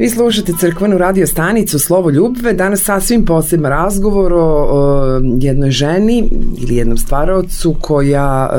Vi 0.00 0.10
slušate 0.10 0.52
crkvenu 0.60 0.98
radio 0.98 1.26
stanicu 1.26 1.78
Slovo 1.78 2.10
ljubve, 2.10 2.52
danas 2.52 2.82
sasvim 2.82 3.24
poseban 3.24 3.70
razgovor 3.70 4.32
o, 4.32 4.66
o 4.70 5.20
jednoj 5.40 5.70
ženi 5.70 6.28
ili 6.62 6.76
jednom 6.76 6.98
stvaraocu 6.98 7.76
koja 7.80 8.50
e, 8.52 8.56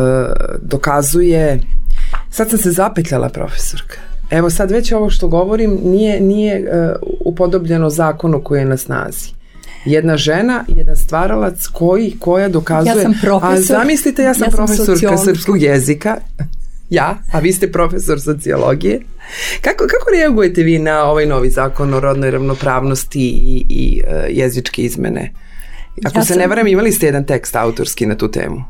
dokazuje, 0.61 1.59
sad 2.29 2.49
sam 2.49 2.59
se 2.59 2.71
zapetljala 2.71 3.29
profesorka, 3.29 3.97
evo 4.29 4.49
sad 4.49 4.71
već 4.71 4.91
ovo 4.91 5.09
što 5.09 5.27
govorim 5.27 5.79
nije, 5.83 6.21
nije 6.21 6.55
e, 6.55 6.93
upodobljeno 7.25 7.89
zakonu 7.89 8.41
koji 8.43 8.59
je 8.59 8.65
na 8.65 8.77
snazi. 8.77 9.29
Jedna 9.85 10.17
žena, 10.17 10.65
jedan 10.67 10.95
stvaralac 10.95 11.67
koji, 11.67 12.15
koja 12.19 12.49
dokazuje... 12.49 12.95
Ja 12.95 13.01
sam 13.01 13.13
profesor. 13.21 13.53
A 13.53 13.61
zamislite, 13.61 14.23
ja 14.23 14.33
sam, 14.33 14.43
ja 14.43 14.49
sam 14.49 14.57
profesorka 14.57 14.93
sociolog. 14.93 15.25
srpskog 15.25 15.61
jezika. 15.61 16.17
Ja, 16.91 17.17
a 17.31 17.39
vi 17.39 17.53
ste 17.53 17.71
profesor 17.71 18.21
sociologije. 18.21 18.99
Kako, 19.61 19.83
kako 19.83 20.11
reagujete 20.17 20.63
vi 20.63 20.79
na 20.79 21.03
ovaj 21.03 21.25
novi 21.25 21.49
zakon 21.49 21.93
o 21.93 21.99
rodnoj 21.99 22.31
ravnopravnosti 22.31 23.27
i, 23.29 23.65
i 23.69 24.01
uh, 24.03 24.13
jezičke 24.29 24.81
izmene? 24.81 25.31
Ako 26.05 26.19
Ja 26.19 26.25
se 26.25 26.33
sam- 26.33 26.41
ne 26.41 26.47
varam, 26.47 26.67
imali 26.67 26.91
ste 26.91 27.05
jedan 27.05 27.25
tekst 27.25 27.55
autorski 27.55 28.05
na 28.05 28.15
tu 28.15 28.31
temu. 28.31 28.63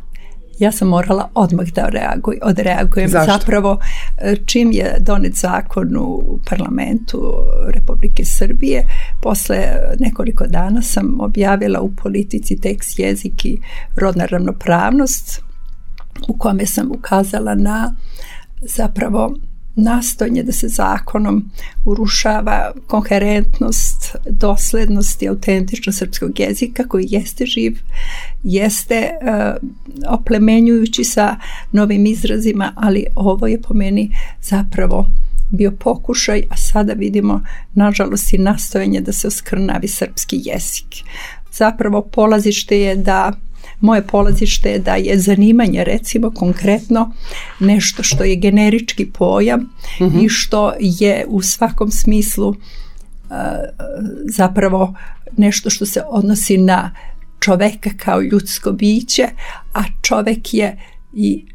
Ja 0.60 0.72
sam 0.72 0.88
morala 0.88 1.30
odmah 1.36 1.66
da 1.68 1.86
reaguj, 1.90 2.40
odreagujem. 2.44 3.10
Zašto? 3.10 3.32
Zapravo, 3.32 3.80
e, 4.18 4.36
čim 4.46 4.72
je 4.72 4.96
donet 5.00 5.34
zakon 5.36 5.98
u 5.98 6.40
parlamentu 6.50 7.34
Republike 7.68 8.26
Srbije, 8.26 8.86
posle 9.22 9.58
nekoliko 10.00 10.48
dana 10.48 10.82
sam 10.82 11.18
objavila 11.22 11.82
u 11.82 11.92
politici 11.96 12.60
tekst 12.62 13.00
jezik 13.00 13.46
i 13.46 13.58
rodna 13.96 14.26
ravnopravnost, 14.26 15.42
u 16.28 16.38
kome 16.38 16.66
sam 16.66 16.92
ukazala 16.92 17.56
na 17.56 17.94
zapravo 18.62 19.36
nastojanje 19.84 20.44
da 20.44 20.52
se 20.52 20.68
zakonom 20.68 21.50
urušava 21.86 22.72
koherentnost, 22.88 24.16
doslednost 24.30 25.22
i 25.22 25.28
autentičnost 25.28 26.00
srpskog 26.00 26.40
jezika 26.40 26.88
koji 26.88 27.06
jeste 27.10 27.46
živ, 27.46 27.80
jeste 28.44 29.10
uh, 29.12 29.70
oplemenjujući 30.10 31.04
sa 31.04 31.36
novim 31.72 32.06
izrazima, 32.06 32.74
ali 32.76 33.06
ovo 33.16 33.48
je 33.48 33.62
po 33.62 33.74
meni 33.74 34.18
zapravo 34.42 35.12
bio 35.52 35.72
pokušaj, 35.72 36.44
a 36.50 36.58
sada 36.58 36.94
vidimo 36.94 37.42
nažalost 37.74 38.34
i 38.34 38.38
nastojanje 38.38 39.02
da 39.02 39.12
se 39.12 39.28
oskrnavi 39.28 39.88
srpski 39.88 40.42
jezik. 40.46 40.96
Zapravo 41.52 42.02
polazište 42.02 42.80
je 42.80 42.96
da 42.96 43.32
moje 43.82 44.08
polazište 44.08 44.70
je 44.70 44.80
da 44.80 44.96
je 44.96 45.20
zanimanje 45.20 45.84
recimo 45.84 46.32
konkretno 46.32 47.12
nešto 47.60 48.04
što 48.04 48.24
je 48.24 48.36
generički 48.36 49.06
pojam 49.06 49.70
i 50.22 50.30
što 50.30 50.74
je 50.80 51.26
u 51.28 51.42
svakom 51.42 51.92
smislu 51.92 52.50
uh, 52.50 52.56
zapravo 54.36 54.94
nešto 55.38 55.70
što 55.70 55.86
se 55.86 56.02
odnosi 56.08 56.58
na 56.58 56.96
čoveka 57.40 57.90
kao 57.98 58.22
ljudsko 58.22 58.72
biće, 58.72 59.28
a 59.74 59.82
čovek 60.02 60.54
je 60.54 60.78
i 61.14 61.46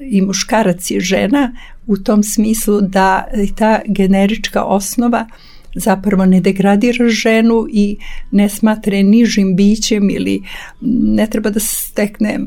i 0.00 0.22
muškarac 0.22 0.90
i 0.90 1.00
žena 1.00 1.52
u 1.86 1.96
tom 1.96 2.22
smislu 2.22 2.80
da 2.80 3.24
ta 3.56 3.80
generička 3.86 4.64
osnova 4.64 5.26
zapravo 5.74 6.26
ne 6.26 6.40
degradira 6.40 7.08
ženu 7.08 7.66
i 7.72 7.96
ne 8.30 8.48
smatra 8.48 8.96
je 8.96 9.02
nižim 9.02 9.56
bićem 9.56 10.10
ili 10.10 10.42
ne 10.80 11.26
treba 11.26 11.50
da 11.50 11.60
stekne 11.60 12.38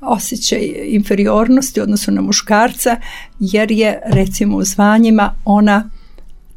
osjećaj 0.00 0.72
inferiornosti 0.86 1.80
u 1.80 1.82
odnosu 1.82 2.12
na 2.12 2.20
muškarca 2.20 2.96
jer 3.40 3.70
je 3.70 4.00
recimo 4.06 4.56
u 4.56 4.64
zvanjima 4.64 5.34
ona 5.44 5.90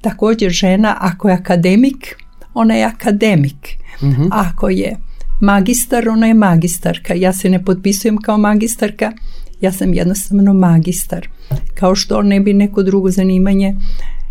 također 0.02 0.52
žena 0.52 0.98
ako 1.00 1.30
je 1.30 1.36
akademik 1.36 2.16
ona 2.54 2.76
je 2.76 2.86
akademik. 2.86 3.78
Ako 4.32 4.70
je 4.70 4.98
magistar 5.42 6.10
ona 6.10 6.28
je 6.28 6.34
magistarka. 6.34 7.14
Ja 7.14 7.34
se 7.34 7.50
ne 7.50 7.66
potpisujem 7.66 8.18
kao 8.18 8.38
magistarka 8.38 9.12
ja 9.62 9.72
sam 9.72 9.94
jednostavno 9.94 10.54
magistar. 10.54 11.28
Kao 11.76 11.96
što 11.96 12.22
ne 12.22 12.40
bi 12.40 12.54
neko 12.54 12.84
drugo 12.84 13.12
zanimanje 13.12 13.76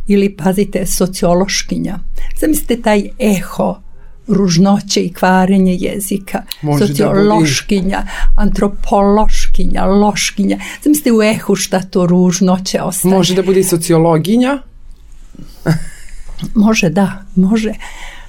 ili 0.07 0.37
pazite 0.37 0.87
sociološkinja 0.87 1.99
zamislite 2.41 2.83
taj 2.83 3.09
eho 3.19 3.81
ružnoće 4.29 5.01
i 5.01 5.13
kvarenje 5.13 5.77
jezika 5.81 6.43
Može 6.63 6.81
da 6.81 6.87
sociološkinja 6.87 8.07
antropološkinja 8.37 9.85
loškinja 9.85 10.59
zamislite 10.85 11.13
u 11.13 11.23
ehu 11.23 11.55
šta 11.55 11.81
to 11.83 12.07
ružnoće 12.07 12.83
ostaje 12.83 13.15
Može 13.15 13.35
da 13.35 13.43
bude 13.43 13.61
i 13.61 13.65
sociologinja. 13.65 14.59
Može, 16.55 16.91
da, 16.91 17.25
može. 17.35 17.73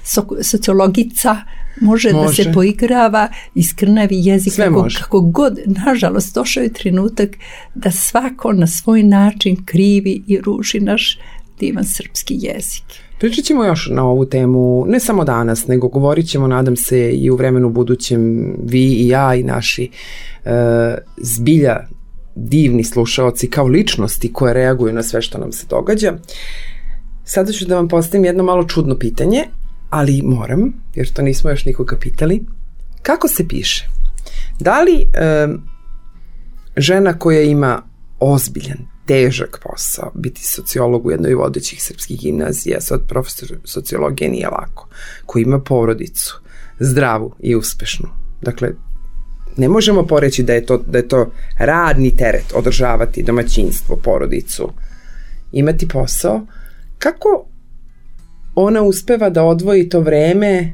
So, 0.04 0.26
sociologica 0.42 1.36
može, 1.80 2.12
da 2.12 2.16
Može. 2.16 2.44
se 2.44 2.52
poigrava 2.52 3.28
i 3.54 3.62
skrnavi 3.62 4.26
jezik 4.26 4.52
Sve 4.52 4.64
kako, 4.64 4.82
može. 4.82 4.98
kako 4.98 5.20
god. 5.20 5.58
Nažalost, 5.66 6.34
došao 6.34 6.62
je 6.62 6.72
trenutak 6.72 7.30
da 7.74 7.90
svako 7.90 8.52
na 8.52 8.66
svoj 8.66 9.02
način 9.02 9.64
krivi 9.64 10.22
i 10.26 10.38
ruži 10.38 10.80
naš 10.80 11.18
divan 11.60 11.84
srpski 11.84 12.38
jezik. 12.40 12.84
Pričat 13.18 13.44
ćemo 13.44 13.64
još 13.64 13.88
na 13.92 14.04
ovu 14.04 14.26
temu, 14.26 14.84
ne 14.88 15.00
samo 15.00 15.24
danas, 15.24 15.66
nego 15.66 15.88
govorit 15.88 16.28
ćemo, 16.28 16.46
nadam 16.46 16.76
se, 16.76 17.10
i 17.12 17.30
u 17.30 17.36
vremenu 17.36 17.70
budućem, 17.70 18.54
vi 18.64 18.84
i 18.84 19.08
ja 19.08 19.34
i 19.34 19.42
naši 19.42 19.90
e, 20.44 20.50
zbilja 21.16 21.76
divni 22.34 22.84
slušaoci 22.84 23.50
kao 23.50 23.66
ličnosti 23.66 24.32
koje 24.32 24.54
reaguju 24.54 24.92
na 24.92 25.02
sve 25.02 25.22
što 25.22 25.38
nam 25.38 25.52
se 25.52 25.66
događa. 25.70 26.12
Sada 27.24 27.52
ću 27.52 27.66
da 27.66 27.76
vam 27.76 27.88
postavim 27.88 28.24
jedno 28.24 28.42
malo 28.44 28.64
čudno 28.64 28.98
pitanje, 28.98 29.44
ali 29.90 30.22
moram, 30.24 30.72
jer 30.94 31.12
to 31.12 31.22
nismo 31.22 31.50
još 31.50 31.64
nikoga 31.64 31.96
pitali. 32.00 32.44
Kako 33.02 33.28
se 33.28 33.48
piše? 33.48 33.88
Da 34.60 34.82
li 34.82 34.94
e, 35.14 35.48
žena 36.76 37.18
koja 37.18 37.42
ima 37.42 37.82
ozbiljan, 38.20 38.78
težak 39.08 39.60
posao, 39.62 40.10
biti 40.14 40.44
sociolog 40.44 41.06
u 41.06 41.10
jednoj 41.10 41.34
vodećih 41.34 41.82
srpskih 41.82 42.20
gimnazija, 42.20 42.80
sad 42.80 43.08
profesor 43.08 43.48
sociologije 43.64 44.30
nije 44.30 44.48
lako, 44.48 44.88
koji 45.26 45.42
ima 45.42 45.60
porodicu, 45.60 46.40
zdravu 46.78 47.34
i 47.40 47.56
uspešnu. 47.56 48.08
Dakle, 48.42 48.72
ne 49.56 49.68
možemo 49.68 50.06
poreći 50.06 50.42
da 50.42 50.52
je 50.52 50.66
to, 50.66 50.78
da 50.78 50.98
je 50.98 51.08
to 51.08 51.32
radni 51.58 52.16
teret 52.16 52.52
održavati 52.54 53.22
domaćinstvo, 53.22 53.96
porodicu, 53.96 54.72
imati 55.52 55.88
posao. 55.88 56.40
Kako 56.98 57.46
ona 58.54 58.82
uspeva 58.82 59.30
da 59.30 59.44
odvoji 59.44 59.88
to 59.88 60.00
vreme 60.00 60.72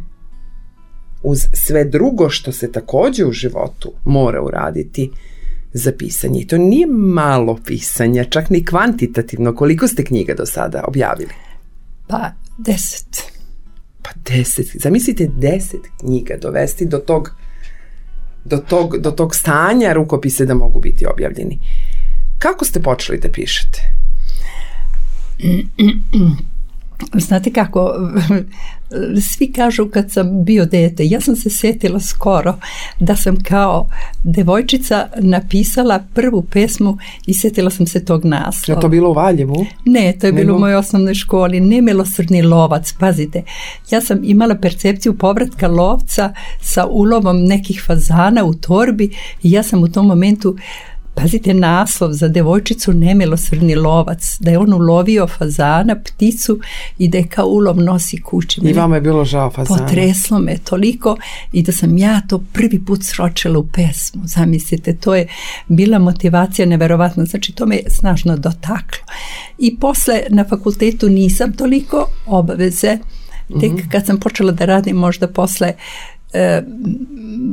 uz 1.23 1.47
sve 1.53 1.85
drugo 1.85 2.31
što 2.31 2.53
se 2.53 2.73
takođe 2.73 3.25
u 3.25 3.33
životu 3.33 3.93
mora 4.05 4.43
uraditi 4.43 5.11
za 5.75 5.93
pisanje. 5.99 6.41
I 6.41 6.47
to 6.47 6.59
nije 6.59 6.87
malo 6.87 7.59
pisanja, 7.67 8.25
čak 8.25 8.51
ni 8.51 8.65
kvantitativno. 8.65 9.55
Koliko 9.55 9.89
ste 9.89 10.05
knjiga 10.05 10.35
do 10.35 10.47
sada 10.47 10.85
objavili? 10.89 11.33
Pa, 12.07 12.31
deset. 12.59 13.23
Pa 14.03 14.11
deset. 14.31 14.67
Zamislite 14.75 15.31
deset 15.37 15.81
knjiga 16.01 16.37
dovesti 16.43 16.87
do 16.87 16.99
tog 16.99 17.31
do 18.45 18.57
tog, 18.57 18.99
do 18.99 19.11
tog 19.11 19.35
stanja 19.35 19.93
rukopise 19.93 20.47
da 20.47 20.55
mogu 20.55 20.81
biti 20.81 21.07
objavljeni. 21.07 21.59
Kako 22.39 22.65
ste 22.65 22.83
počeli 22.83 23.19
da 23.19 23.29
pišete? 23.29 23.83
Znate 27.15 27.53
kako, 27.53 27.93
svi 29.33 29.53
kažu 29.53 29.87
kad 29.87 30.11
sam 30.11 30.45
bio 30.45 30.67
dete, 30.67 31.07
ja 31.07 31.21
sam 31.21 31.37
se 31.37 31.51
sjetila 31.51 32.01
skoro 32.01 32.55
da 33.01 33.17
sam 33.17 33.37
kao 33.43 33.89
devojčica 34.25 35.07
napisala 35.21 36.05
prvu 36.15 36.43
pesmu 36.43 36.99
i 37.27 37.35
sjetila 37.35 37.71
sam 37.71 37.87
se 37.87 38.05
tog 38.05 38.25
Je 38.25 38.31
naslova. 38.31 38.81
to 38.81 38.89
bilo 38.89 39.11
u 39.11 39.13
Valjevu? 39.13 39.67
Ne, 39.85 40.15
to 40.21 40.27
je 40.27 40.33
bilo 40.33 40.47
Nego? 40.47 40.57
u 40.57 40.61
mojoj 40.61 40.77
osnovnoj 40.77 41.15
školi, 41.15 41.61
nemilosrdni 41.61 42.43
lovac, 42.43 42.93
pazite. 42.93 43.43
Ja 43.91 44.01
sam 44.01 44.21
imala 44.25 44.55
percepciju 44.55 45.19
povratka 45.19 45.69
lovca 45.69 46.33
sa 46.61 46.87
ulovom 46.87 47.45
nekih 47.45 47.83
fazana 47.87 48.45
u 48.45 48.55
torbi 48.55 49.05
i 49.43 49.51
ja 49.51 49.63
sam 49.63 49.83
u 49.83 49.89
tom 49.89 50.07
momentu 50.07 50.57
Pazite 51.15 51.55
naslov 51.55 52.13
za 52.13 52.29
devojčicu 52.29 52.93
nemilosrdni 52.93 53.75
lovac, 53.75 54.37
da 54.41 54.51
je 54.51 54.59
on 54.59 54.73
ulovio 54.73 55.27
fazana, 55.27 55.97
pticu 56.05 56.59
i 56.99 57.09
da 57.09 57.19
je 57.19 57.27
kao 57.27 57.47
ulov 57.47 57.81
nosi 57.81 58.23
kući. 58.23 58.61
I 58.65 58.73
vama 58.73 58.95
je 58.95 59.01
bilo 59.01 59.25
žao 59.25 59.51
fazana. 59.51 59.87
potreslo 59.87 60.39
me 60.39 60.59
toliko 60.59 61.17
i 61.53 61.63
da 61.63 61.73
sam 61.73 61.99
ja 61.99 62.21
to 62.29 62.45
prvi 62.53 62.85
put 62.85 63.03
sročila 63.03 63.59
u 63.59 63.67
pesmu. 63.67 64.23
Zamislite, 64.25 64.97
to 64.97 65.15
je 65.15 65.27
bila 65.69 65.99
motivacija 65.99 66.67
neverovatna, 66.67 67.25
znači 67.25 67.53
to 67.53 67.67
me 67.67 67.77
je 67.77 67.91
snažno 67.91 68.37
dotaklo. 68.37 69.05
I 69.59 69.79
posle 69.79 70.21
na 70.29 70.45
fakultetu 70.45 71.09
nisam 71.09 71.53
toliko 71.53 72.09
obaveze, 72.27 72.99
tek 73.61 73.73
kad 73.93 74.07
sam 74.07 74.21
počela 74.21 74.53
da 74.53 74.65
radim 74.65 74.97
možda 74.97 75.29
posle 75.29 75.73
e, 76.35 76.63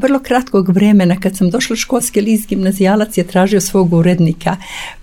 vrlo 0.01 0.19
kratkog 0.19 0.69
vremena 0.69 1.15
kad 1.19 1.37
sam 1.37 1.49
došla 1.49 1.75
školski 1.75 2.21
list 2.21 2.49
gimnazijalac 2.49 3.17
je 3.17 3.27
tražio 3.27 3.61
svog 3.61 3.93
urednika 3.93 4.57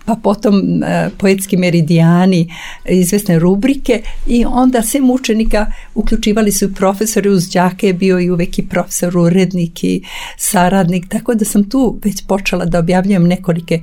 pa 0.05 0.14
potom 0.23 0.83
e, 0.83 1.11
poetski 1.19 1.57
meridijani 1.57 2.55
izvesne 2.88 3.38
rubrike 3.38 4.03
i 4.27 4.45
onda 4.45 4.83
sem 4.83 5.11
učenika 5.11 5.67
uključivali 5.95 6.53
su 6.53 6.75
profesori 6.75 7.29
uz 7.29 7.51
đake 7.51 7.87
je 7.87 7.95
bio 7.95 8.21
i 8.21 8.31
uvek 8.31 8.59
i 8.59 8.69
profesor 8.69 9.17
urednik 9.17 9.85
i 9.85 10.03
saradnik 10.37 11.09
tako 11.09 11.35
da 11.35 11.45
sam 11.45 11.71
tu 11.71 11.99
već 12.05 12.27
počela 12.27 12.64
da 12.64 12.79
objavljujem 12.79 13.27
nekolike 13.27 13.81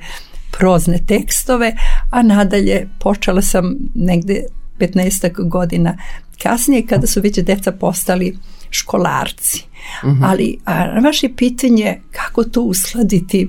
prozne 0.52 1.00
tekstove 1.08 1.76
a 2.12 2.22
nadalje 2.22 2.88
počela 3.00 3.42
sam 3.42 3.76
negde 3.96 4.44
15 4.80 5.50
godina 5.50 5.98
kasnije 6.44 6.86
kada 6.88 7.08
su 7.08 7.22
već 7.22 7.40
deca 7.40 7.72
postali 7.72 8.38
školarci. 8.76 9.64
Mhm. 10.06 10.24
Ali 10.24 10.58
a 10.66 11.00
vaše 11.00 11.30
pitanje 11.36 12.02
kako 12.12 12.44
to 12.44 12.62
uskladiti, 12.62 13.48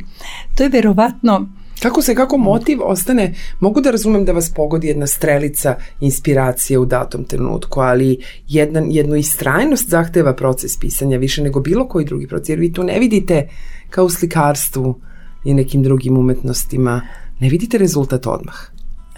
to 0.57 0.63
je 0.63 0.69
verovatno 0.69 1.49
Kako 1.83 2.03
se, 2.03 2.15
kako 2.15 2.37
motiv 2.37 2.79
ostane, 2.83 3.35
mogu 3.61 3.81
da 3.81 3.91
razumem 3.91 4.25
da 4.25 4.33
vas 4.33 4.53
pogodi 4.55 4.87
jedna 4.87 5.07
strelica 5.07 5.77
inspiracije 6.01 6.79
u 6.79 6.87
datom 6.87 7.25
trenutku, 7.25 7.81
ali 7.81 8.19
jedan, 8.49 8.91
jednu 8.91 9.17
istrajnost 9.17 9.89
zahteva 9.89 10.35
proces 10.35 10.79
pisanja 10.79 11.19
više 11.19 11.43
nego 11.43 11.61
bilo 11.61 11.89
koji 11.89 12.05
drugi 12.05 12.27
proces, 12.27 12.49
jer 12.49 12.59
vi 12.59 12.73
to 12.73 12.83
ne 12.83 12.99
vidite 12.99 13.49
kao 13.91 14.05
u 14.05 14.11
slikarstvu 14.11 15.01
i 15.45 15.55
nekim 15.55 15.83
drugim 15.83 16.19
umetnostima, 16.19 17.03
ne 17.41 17.49
vidite 17.49 17.79
rezultat 17.79 18.27
odmah. 18.27 18.57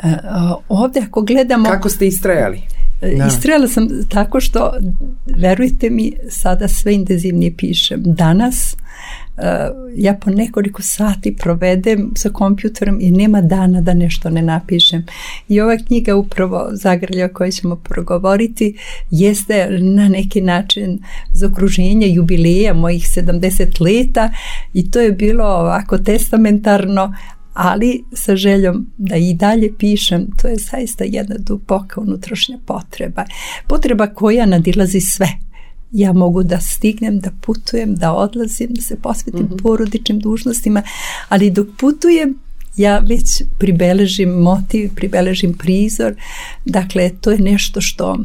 e, 0.02 0.16
ovdje 0.68 1.02
ako 1.02 1.22
gledamo 1.22 1.68
Kako 1.68 1.88
ste 1.88 2.06
istrajali? 2.06 2.62
Da. 3.00 3.26
Istrajala 3.26 3.68
sam 3.68 3.88
tako 4.08 4.40
što, 4.40 4.72
verujte 5.26 5.90
mi, 5.90 6.12
sada 6.28 6.68
sve 6.68 6.94
intenzivnije 6.94 7.56
pišem. 7.56 8.02
Danas 8.04 8.76
uh, 9.36 9.44
ja 9.96 10.14
po 10.14 10.30
nekoliko 10.30 10.82
sati 10.82 11.36
provedem 11.36 12.10
sa 12.16 12.30
kompjuterom 12.30 12.98
i 13.00 13.10
nema 13.10 13.40
dana 13.40 13.80
da 13.80 13.94
nešto 13.94 14.30
ne 14.30 14.42
napišem. 14.42 15.06
I 15.48 15.60
ova 15.60 15.76
knjiga 15.86 16.16
upravo 16.16 16.68
Zagrlja 16.72 17.26
o 17.26 17.34
kojoj 17.34 17.50
ćemo 17.50 17.76
progovoriti 17.76 18.76
jeste 19.10 19.68
na 19.80 20.08
neki 20.08 20.40
način 20.40 20.98
za 21.32 21.46
okruženje 21.46 22.08
jubileja 22.08 22.74
mojih 22.74 23.02
70 23.02 23.80
leta 23.80 24.32
i 24.74 24.90
to 24.90 25.00
je 25.00 25.12
bilo 25.12 25.44
ovako 25.44 25.98
testamentarno, 25.98 27.14
ali 27.60 28.04
sa 28.12 28.36
željom 28.36 28.86
da 28.98 29.16
i 29.16 29.34
dalje 29.34 29.72
pišem, 29.78 30.26
to 30.42 30.48
je 30.48 30.56
zaista 30.56 31.04
jedna 31.04 31.34
duboka 31.38 32.00
unutrašnja 32.00 32.58
potreba. 32.66 33.24
Potreba 33.66 34.06
koja 34.06 34.46
nadilazi 34.46 35.00
sve. 35.00 35.28
Ja 35.92 36.12
mogu 36.12 36.42
da 36.42 36.60
stignem, 36.60 37.18
da 37.18 37.30
putujem, 37.40 37.94
da 37.94 38.12
odlazim, 38.12 38.68
da 38.70 38.82
se 38.82 38.96
posvetim 38.96 39.40
mm 39.40 39.48
-hmm. 39.48 39.62
porodičnim 39.62 40.18
dužnostima, 40.18 40.82
ali 41.28 41.50
dok 41.50 41.66
putujem 41.78 42.38
ja 42.76 42.98
već 42.98 43.42
pribeležim 43.58 44.28
motiv, 44.28 44.94
pribeležim 44.94 45.54
prizor, 45.54 46.14
dakle 46.64 47.10
to 47.20 47.30
je 47.30 47.38
nešto 47.38 47.80
što 47.80 48.18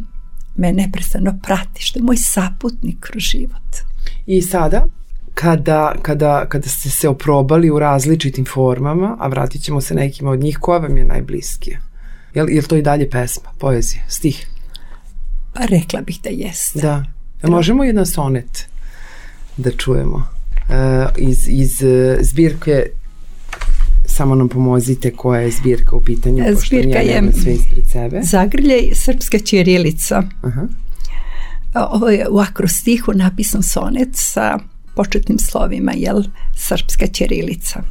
me 0.56 0.74
neprestano 0.74 1.40
prati, 1.44 1.84
što 1.84 2.00
je 2.00 2.04
moj 2.04 2.18
saputnik 2.18 3.00
kroz 3.00 3.24
život. 3.24 3.76
I 4.26 4.42
sada, 4.42 4.88
kada, 5.34 5.96
kada, 6.02 6.46
kada 6.50 6.70
ste 6.70 6.90
se 6.90 7.10
oprobali 7.10 7.70
u 7.70 7.80
različitim 7.80 8.46
formama, 8.46 9.18
a 9.20 9.28
vratit 9.28 9.62
ćemo 9.62 9.82
se 9.82 9.96
nekima 9.96 10.32
od 10.32 10.40
njih, 10.40 10.58
koja 10.62 10.80
vam 10.80 10.98
je 10.98 11.04
najbliskija? 11.04 11.80
Je 12.34 12.44
li, 12.44 12.62
to 12.62 12.76
i 12.76 12.82
dalje 12.82 13.10
pesma, 13.10 13.50
poezija, 13.60 14.04
stih? 14.08 14.48
Pa 15.54 15.66
rekla 15.66 16.02
bih 16.02 16.20
da 16.24 16.30
jeste. 16.30 16.80
Da. 16.80 17.06
E, 17.44 17.48
možemo 17.48 17.84
jedan 17.84 18.06
sonet 18.06 18.68
da 19.58 19.72
čujemo 19.72 20.16
uh, 20.16 21.06
iz, 21.18 21.48
iz 21.48 21.82
uh, 21.82 22.18
zbirke 22.22 22.86
samo 24.06 24.36
nam 24.36 24.50
pomozite 24.50 25.12
koja 25.12 25.42
je 25.42 25.52
zbirka 25.52 25.96
u 25.96 26.02
pitanju, 26.02 26.44
pošto 26.54 26.76
Zbirka 26.76 27.00
nije 27.00 27.14
je 27.14 27.32
sve 27.42 27.54
ispred 27.54 27.86
sebe. 27.92 28.22
Zagrljaj 28.24 28.90
srpska 28.94 29.40
ćirilica. 29.40 30.24
Aha. 30.42 30.68
Ovo 31.76 32.10
je 32.10 32.28
u 32.30 32.40
akrostihu 32.40 33.12
napisan 33.16 33.64
sonet 33.64 34.10
sa 34.14 34.60
početnim 34.96 35.40
slovima, 35.40 35.92
jel, 35.96 36.24
srpska 36.56 37.08
ćirilica. 37.08 37.84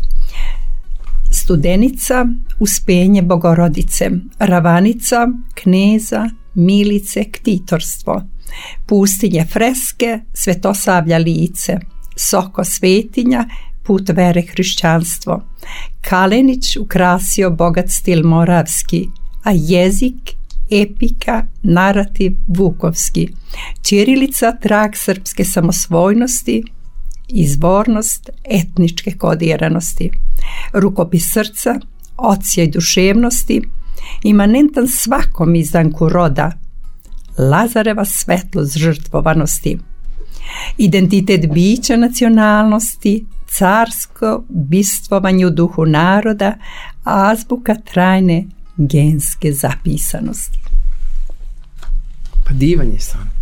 Studenica, 1.31 2.27
uspenje 2.59 3.23
bogorodice, 3.23 4.11
ravanica, 4.39 5.29
kneza, 5.55 6.31
milice, 6.55 7.25
ktitorstvo, 7.25 8.23
pustinje 8.87 9.47
freske, 9.53 10.21
svetosavlja 10.35 11.19
lice, 11.19 11.79
soko 12.17 12.65
svetinja, 12.65 13.49
put 13.83 14.09
vere 14.09 14.43
hrišćanstvo. 14.43 15.43
Kalenić 16.01 16.77
ukrasio 16.77 17.51
bogat 17.51 17.89
stil 17.89 18.27
moravski, 18.27 19.09
a 19.45 19.51
jezik 19.55 20.35
epika, 20.71 21.47
narativ 21.63 22.33
vukovski. 22.47 23.29
Ćirilica 23.83 24.53
trag 24.53 24.91
srpske 24.95 25.45
samosvojnosti, 25.45 26.63
izvornost 27.33 28.31
etničke 28.45 29.13
kodiranosti. 29.19 30.11
Rukopis 30.73 31.33
srca, 31.33 31.81
ocija 32.17 32.65
i 32.65 32.71
duševnosti, 32.71 33.63
imanentan 34.23 34.89
svakom 34.89 35.55
izdanku 35.55 36.09
roda, 36.09 36.53
Lazareva 37.39 38.05
svetlost 38.05 38.79
žrtvovanosti. 38.79 39.79
Identitet 40.79 41.53
bića 41.53 41.97
nacionalnosti, 41.97 43.27
carsko 43.49 44.45
bistvovanje 44.49 45.47
u 45.47 45.51
duhu 45.51 45.87
naroda, 45.87 46.55
azbuka 47.05 47.75
trajne 47.75 48.45
genske 48.77 49.53
zapisanosti. 49.53 50.59
Pa 52.45 52.55
divan 52.55 52.93
je 52.93 53.01
sonet. 53.01 53.42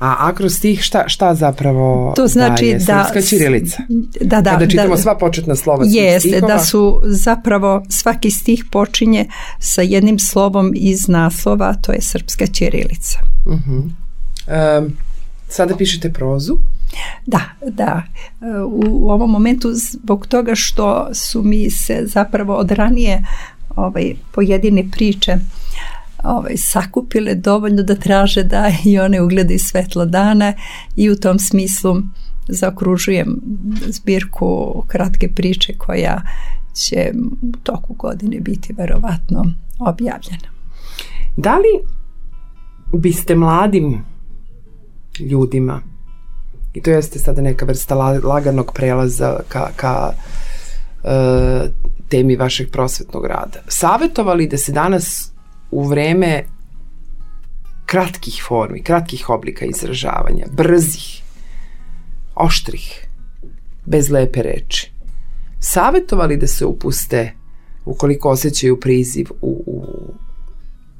A 0.00 0.16
akrostih 0.18 0.82
šta, 0.82 1.08
šta 1.08 1.34
zapravo 1.34 2.12
To 2.16 2.26
znači 2.26 2.64
daje? 2.64 2.78
da 2.78 3.04
Srpska 3.04 3.20
ćirilica. 3.20 3.82
Da, 4.20 4.40
da, 4.40 4.50
Kada 4.50 4.66
čitamo 4.66 4.96
da, 4.96 5.02
sva 5.02 5.18
početna 5.18 5.56
slova 5.56 5.84
svih 5.84 5.94
Jeste, 5.94 6.28
stihova, 6.28 6.54
da 6.54 6.64
su 6.64 7.00
zapravo 7.04 7.82
svaki 7.88 8.30
stih 8.30 8.64
počinje 8.70 9.28
sa 9.58 9.82
jednim 9.82 10.18
slovom 10.18 10.72
iz 10.76 11.08
naslova, 11.08 11.74
to 11.74 11.92
je 11.92 12.00
srpska 12.00 12.46
ćirilica. 12.46 13.18
um, 13.46 14.92
sada 15.48 15.76
pišete 15.76 16.12
prozu. 16.12 16.56
Da, 17.26 17.40
da. 17.68 18.02
U, 18.66 18.84
u 18.88 19.10
ovom 19.10 19.30
momentu 19.30 19.70
zbog 19.72 20.26
toga 20.26 20.54
što 20.54 21.08
su 21.14 21.42
mi 21.42 21.70
se 21.70 22.02
zapravo 22.06 22.54
od 22.54 22.70
ranije 22.70 23.24
ovaj, 23.76 24.14
pojedine 24.32 24.84
priče 24.90 25.36
ovaj, 26.24 26.56
sakupile 26.56 27.34
dovoljno 27.34 27.82
da 27.82 27.94
traže 27.94 28.42
da 28.42 28.70
i 28.84 28.98
one 28.98 29.22
ugledaju 29.22 29.58
svetlo 29.58 30.06
dana 30.06 30.52
i 30.96 31.10
u 31.10 31.16
tom 31.16 31.38
smislu 31.38 31.96
zaokružujem 32.48 33.40
zbirku 33.86 34.82
kratke 34.88 35.28
priče 35.28 35.74
koja 35.78 36.22
će 36.74 37.12
u 37.42 37.56
toku 37.62 37.94
godine 37.94 38.40
biti 38.40 38.72
verovatno 38.72 39.44
objavljena. 39.78 40.48
Da 41.36 41.56
li 41.56 41.84
biste 42.92 43.34
mladim 43.34 44.04
ljudima 45.18 45.80
i 46.74 46.82
to 46.82 46.90
jeste 46.90 47.18
sada 47.18 47.42
neka 47.42 47.64
vrsta 47.66 47.94
laganog 48.24 48.72
prelaza 48.74 49.38
ka, 49.48 49.68
ka 49.76 50.12
e, 51.04 51.70
temi 52.08 52.36
vašeg 52.36 52.70
prosvetnog 52.70 53.26
rada. 53.26 53.58
Savetovali 53.68 54.48
da 54.48 54.56
se 54.56 54.72
danas 54.72 55.29
u 55.70 55.88
vreme 55.88 56.44
kratkih 57.86 58.42
formi, 58.48 58.82
kratkih 58.82 59.30
oblika 59.30 59.64
izražavanja, 59.66 60.46
brzih, 60.52 61.22
oštrih, 62.34 63.06
bez 63.86 64.10
lepe 64.10 64.42
reči, 64.42 64.92
savetovali 65.60 66.36
da 66.36 66.46
se 66.46 66.66
upuste 66.66 67.32
ukoliko 67.84 68.30
osjećaju 68.30 68.80
priziv 68.80 69.26
u, 69.40 69.64
u 69.66 69.84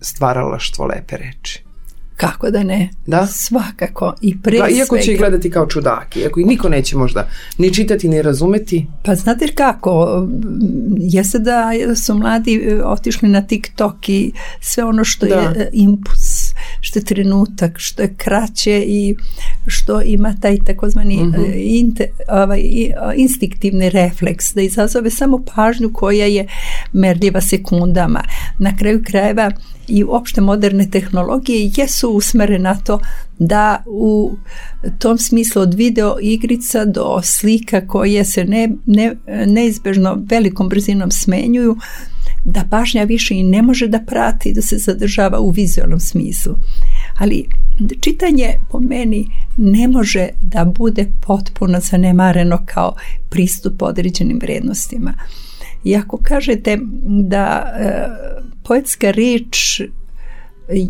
stvaralaštvo 0.00 0.86
lepe 0.86 1.16
reči. 1.16 1.69
Kako 2.20 2.50
da 2.50 2.62
ne? 2.62 2.88
Da? 3.06 3.26
Svakako. 3.26 4.14
I 4.20 4.40
pre 4.42 4.58
da, 4.58 4.68
iako 4.68 4.96
svega... 4.96 5.04
će 5.04 5.12
ih 5.12 5.18
gledati 5.18 5.50
kao 5.50 5.66
čudaki, 5.66 6.20
iako 6.20 6.40
ih 6.40 6.46
niko 6.46 6.68
neće 6.68 6.96
možda 6.96 7.28
ni 7.58 7.74
čitati, 7.74 8.08
ni 8.08 8.22
razumeti. 8.22 8.86
Pa 9.02 9.14
znate 9.14 9.48
kako, 9.54 10.26
jeste 10.98 11.38
da 11.38 11.70
su 11.96 12.14
mladi 12.14 12.80
otišli 12.84 13.28
na 13.28 13.46
TikTok 13.46 14.08
i 14.08 14.32
sve 14.60 14.84
ono 14.84 15.04
što 15.04 15.26
da. 15.26 15.34
je 15.34 15.70
impuls 15.72 16.29
što 16.80 16.98
je 16.98 17.04
trenutak, 17.04 17.78
što 17.78 18.02
je 18.02 18.14
kraće 18.16 18.84
i 18.86 19.14
što 19.66 20.02
ima 20.02 20.34
taj 20.40 20.58
takozvani 20.66 21.16
mm 21.16 21.32
-hmm. 21.32 21.52
inte, 21.56 22.06
ovaj, 22.28 22.62
instinktivni 23.16 23.90
refleks, 23.90 24.54
da 24.54 24.62
izazove 24.62 25.10
samo 25.10 25.44
pažnju 25.54 25.90
koja 25.92 26.26
je 26.26 26.46
merljiva 26.92 27.40
sekundama. 27.40 28.22
Na 28.58 28.76
kraju 28.76 29.02
krajeva 29.06 29.50
i 29.88 30.04
uopšte 30.04 30.40
moderne 30.40 30.90
tehnologije 30.90 31.70
jesu 31.76 32.10
usmere 32.10 32.58
na 32.58 32.74
to 32.74 33.00
da 33.38 33.82
u 33.86 34.32
tom 34.98 35.18
smislu 35.18 35.62
od 35.62 35.74
video 35.74 36.16
igrica 36.20 36.84
do 36.84 37.20
slika 37.22 37.86
koje 37.86 38.24
se 38.24 38.44
ne, 38.44 38.68
ne, 38.86 39.16
neizbežno 39.46 40.18
velikom 40.30 40.68
brzinom 40.68 41.10
smenjuju 41.10 41.76
da 42.44 42.64
pažnja 42.70 43.04
više 43.04 43.34
i 43.34 43.42
ne 43.42 43.62
može 43.62 43.88
da 43.88 43.98
prati 44.06 44.52
da 44.52 44.62
se 44.62 44.78
zadržava 44.78 45.40
u 45.40 45.50
vizualnom 45.50 46.00
smislu. 46.00 46.54
Ali 47.18 47.46
čitanje 48.00 48.54
po 48.70 48.80
meni 48.80 49.26
ne 49.56 49.88
može 49.88 50.28
da 50.42 50.64
bude 50.64 51.06
potpuno 51.26 51.80
zanemareno 51.80 52.62
kao 52.66 52.96
pristup 53.28 53.82
određenim 53.82 54.38
vrednostima. 54.42 55.12
I 55.84 55.96
ako 55.96 56.16
kažete 56.22 56.78
da 57.28 57.72
e, 57.78 58.08
poetska 58.64 59.10
reč 59.10 59.80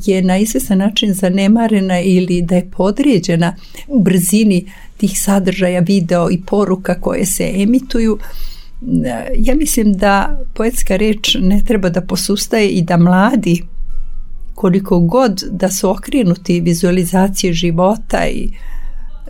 je 0.06 0.22
na 0.22 0.38
izvestan 0.38 0.78
način 0.78 1.14
zanemarena 1.14 2.00
ili 2.00 2.42
da 2.42 2.56
je 2.56 2.70
podrijeđena 2.70 3.56
u 3.88 4.02
brzini 4.02 4.72
tih 4.96 5.20
sadržaja 5.20 5.80
video 5.80 6.30
i 6.30 6.42
poruka 6.46 7.00
koje 7.00 7.26
se 7.26 7.52
emituju, 7.54 8.18
ja 9.36 9.54
mislim 9.54 9.92
da 9.92 10.40
poetska 10.54 10.96
reč 10.96 11.36
ne 11.40 11.62
treba 11.66 11.88
da 11.88 12.00
posustaje 12.00 12.68
i 12.68 12.82
da 12.82 12.96
mladi 12.96 13.62
koliko 14.54 15.00
god 15.00 15.42
da 15.50 15.68
su 15.68 15.90
okrenuti 15.90 16.60
vizualizacije 16.60 17.52
života 17.52 18.26
i 18.26 18.48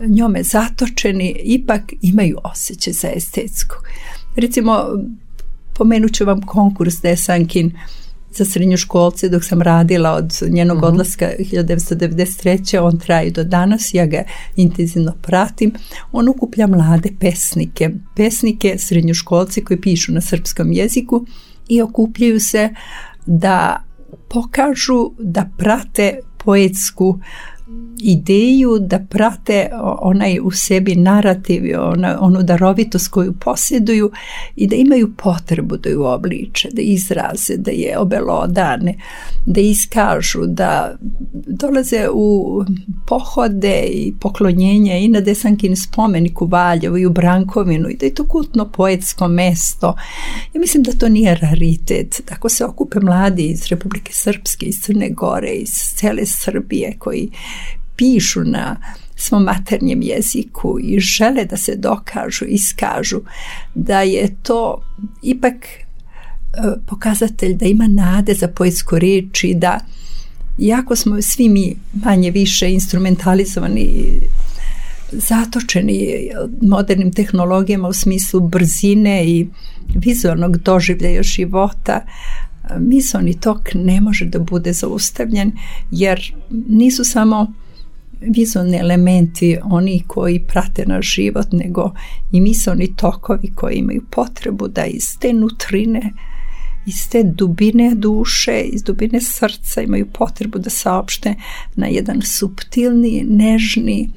njome 0.07 0.43
zatočeni, 0.43 1.35
ipak 1.43 1.81
imaju 2.01 2.37
osjećaj 2.43 2.93
za 2.93 3.07
estetsko. 3.15 3.75
Recimo, 4.35 4.85
pomenut 5.73 6.13
ću 6.13 6.25
vam 6.25 6.41
konkurs 6.41 7.01
Desankin 7.01 7.71
za 8.33 8.45
srednjoškolce 8.45 9.29
dok 9.29 9.43
sam 9.43 9.61
radila 9.61 10.11
od 10.11 10.33
njenog 10.49 10.77
mhm. 10.77 10.85
-huh. 10.85 10.89
odlaska 10.89 11.29
1993. 11.39 12.79
On 12.79 12.99
traje 12.99 13.31
do 13.31 13.43
danas, 13.43 13.93
ja 13.93 14.05
ga 14.05 14.23
intenzivno 14.55 15.13
pratim. 15.21 15.73
On 16.11 16.29
ukuplja 16.29 16.67
mlade 16.67 17.09
pesnike, 17.19 17.89
pesnike 18.15 18.75
srednjoškolci 18.77 19.63
koji 19.63 19.81
pišu 19.81 20.11
na 20.11 20.21
srpskom 20.21 20.71
jeziku 20.71 21.25
i 21.69 21.81
okupljaju 21.81 22.39
se 22.39 22.69
da 23.25 23.83
pokažu 24.29 25.11
da 25.19 25.49
prate 25.57 26.19
poetsku 26.37 27.19
ideju 28.03 28.79
da 28.79 28.99
prate 29.09 29.69
onaj 30.01 30.39
u 30.43 30.51
sebi 30.51 30.95
narativ, 30.95 31.63
ona, 31.79 32.17
onu 32.21 32.43
darovitost 32.43 33.07
koju 33.07 33.33
posjeduju 33.33 34.11
i 34.55 34.67
da 34.67 34.75
imaju 34.75 35.13
potrebu 35.17 35.77
da 35.77 35.89
ju 35.89 36.05
obliče, 36.05 36.69
da 36.73 36.81
izraze, 36.81 37.57
da 37.57 37.71
je 37.71 37.97
obelodane, 37.97 38.95
da 39.45 39.61
iskažu, 39.61 40.45
da 40.45 40.97
dolaze 41.47 42.07
u 42.13 42.61
pohode 43.07 43.83
i 43.91 44.13
poklonjenja 44.19 44.97
i 44.97 45.07
na 45.07 45.21
Desankin 45.21 45.75
spomenik 45.75 46.41
u 46.41 46.45
Valjevu 46.45 46.97
i 46.97 47.05
u 47.05 47.09
Brankovinu 47.09 47.89
i 47.89 47.97
da 47.97 48.05
je 48.05 48.13
to 48.13 48.27
kultno 48.27 48.71
poetsko 48.71 49.27
mesto. 49.27 49.95
Ja 50.53 50.59
mislim 50.59 50.83
da 50.83 50.91
to 50.91 51.09
nije 51.09 51.35
raritet. 51.35 52.21
Tako 52.25 52.49
se 52.49 52.65
okupe 52.65 52.99
mladi 52.99 53.43
iz 53.43 53.67
Republike 53.67 54.13
Srpske, 54.13 54.65
iz 54.65 54.75
Crne 54.81 55.09
Gore, 55.09 55.49
iz 55.49 55.71
cele 55.95 56.25
Srbije 56.25 56.95
koji 56.99 57.29
pišu 58.01 58.43
na 58.43 58.75
svom 59.15 59.43
maternjem 59.43 60.01
jeziku 60.01 60.77
i 60.83 60.99
žele 60.99 61.45
da 61.45 61.57
se 61.57 61.75
dokažu, 61.75 62.45
iskažu 62.45 63.21
da 63.75 64.01
je 64.01 64.35
to 64.43 64.81
ipak 65.23 65.53
e, 65.53 65.77
pokazatelj 66.87 67.53
da 67.53 67.65
ima 67.65 67.87
nade 67.87 68.33
za 68.33 68.47
poetsku 68.47 68.99
reč 68.99 69.43
i 69.43 69.53
da 69.53 69.79
iako 70.57 70.95
smo 70.95 71.21
svi 71.21 71.49
mi 71.49 71.75
manje 71.93 72.31
više 72.31 72.71
instrumentalizovani 72.71 74.19
zatočeni 75.11 76.29
modernim 76.61 77.11
tehnologijama 77.11 77.87
u 77.87 77.93
smislu 77.93 78.39
brzine 78.39 79.25
i 79.25 79.47
vizualnog 79.95 80.57
doživljaja 80.57 81.23
života. 81.23 82.05
Misloni 82.79 83.39
tok 83.39 83.73
ne 83.73 84.01
može 84.01 84.25
da 84.25 84.39
bude 84.39 84.73
zaustavljen 84.73 85.51
jer 85.91 86.33
nisu 86.67 87.03
samo 87.03 87.53
vizualni 88.21 88.77
elementi 88.77 89.57
oni 89.63 90.03
koji 90.07 90.39
prate 90.39 90.85
naš 90.85 91.15
život, 91.15 91.47
nego 91.51 91.91
i 92.31 92.41
misleni 92.41 92.95
tokovi 92.95 93.51
koji 93.55 93.75
imaju 93.75 94.01
potrebu 94.09 94.67
da 94.67 94.85
iz 94.85 95.19
te 95.19 95.33
nutrine, 95.33 96.11
iz 96.85 97.09
te 97.09 97.23
dubine 97.23 97.95
duše, 97.95 98.61
iz 98.61 98.83
dubine 98.83 99.21
srca 99.21 99.81
imaju 99.81 100.05
potrebu 100.13 100.59
da 100.59 100.69
saopšte 100.69 101.35
na 101.75 101.87
jedan 101.87 102.21
subtilni, 102.21 103.25
nežni, 103.29 104.09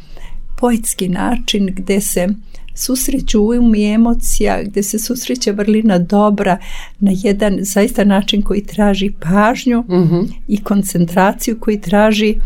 poetski 0.57 1.09
način 1.09 1.67
gde 1.73 2.01
se 2.01 2.29
susreću 2.75 3.43
um 3.43 3.75
i 3.75 3.85
emocija, 3.85 4.63
gde 4.63 4.83
se 4.83 4.99
susreće 4.99 5.53
vrlina 5.53 5.99
dobra 5.99 6.59
na 7.01 7.11
jedan 7.15 7.59
zaista 7.61 8.05
način 8.05 8.43
koji 8.43 8.65
traži 8.65 9.13
pažnju 9.21 9.81
mm 9.81 9.95
-hmm. 9.95 10.29
i 10.49 10.63
koncentraciju 10.63 11.61
koji 11.61 11.81
traži 11.81 12.37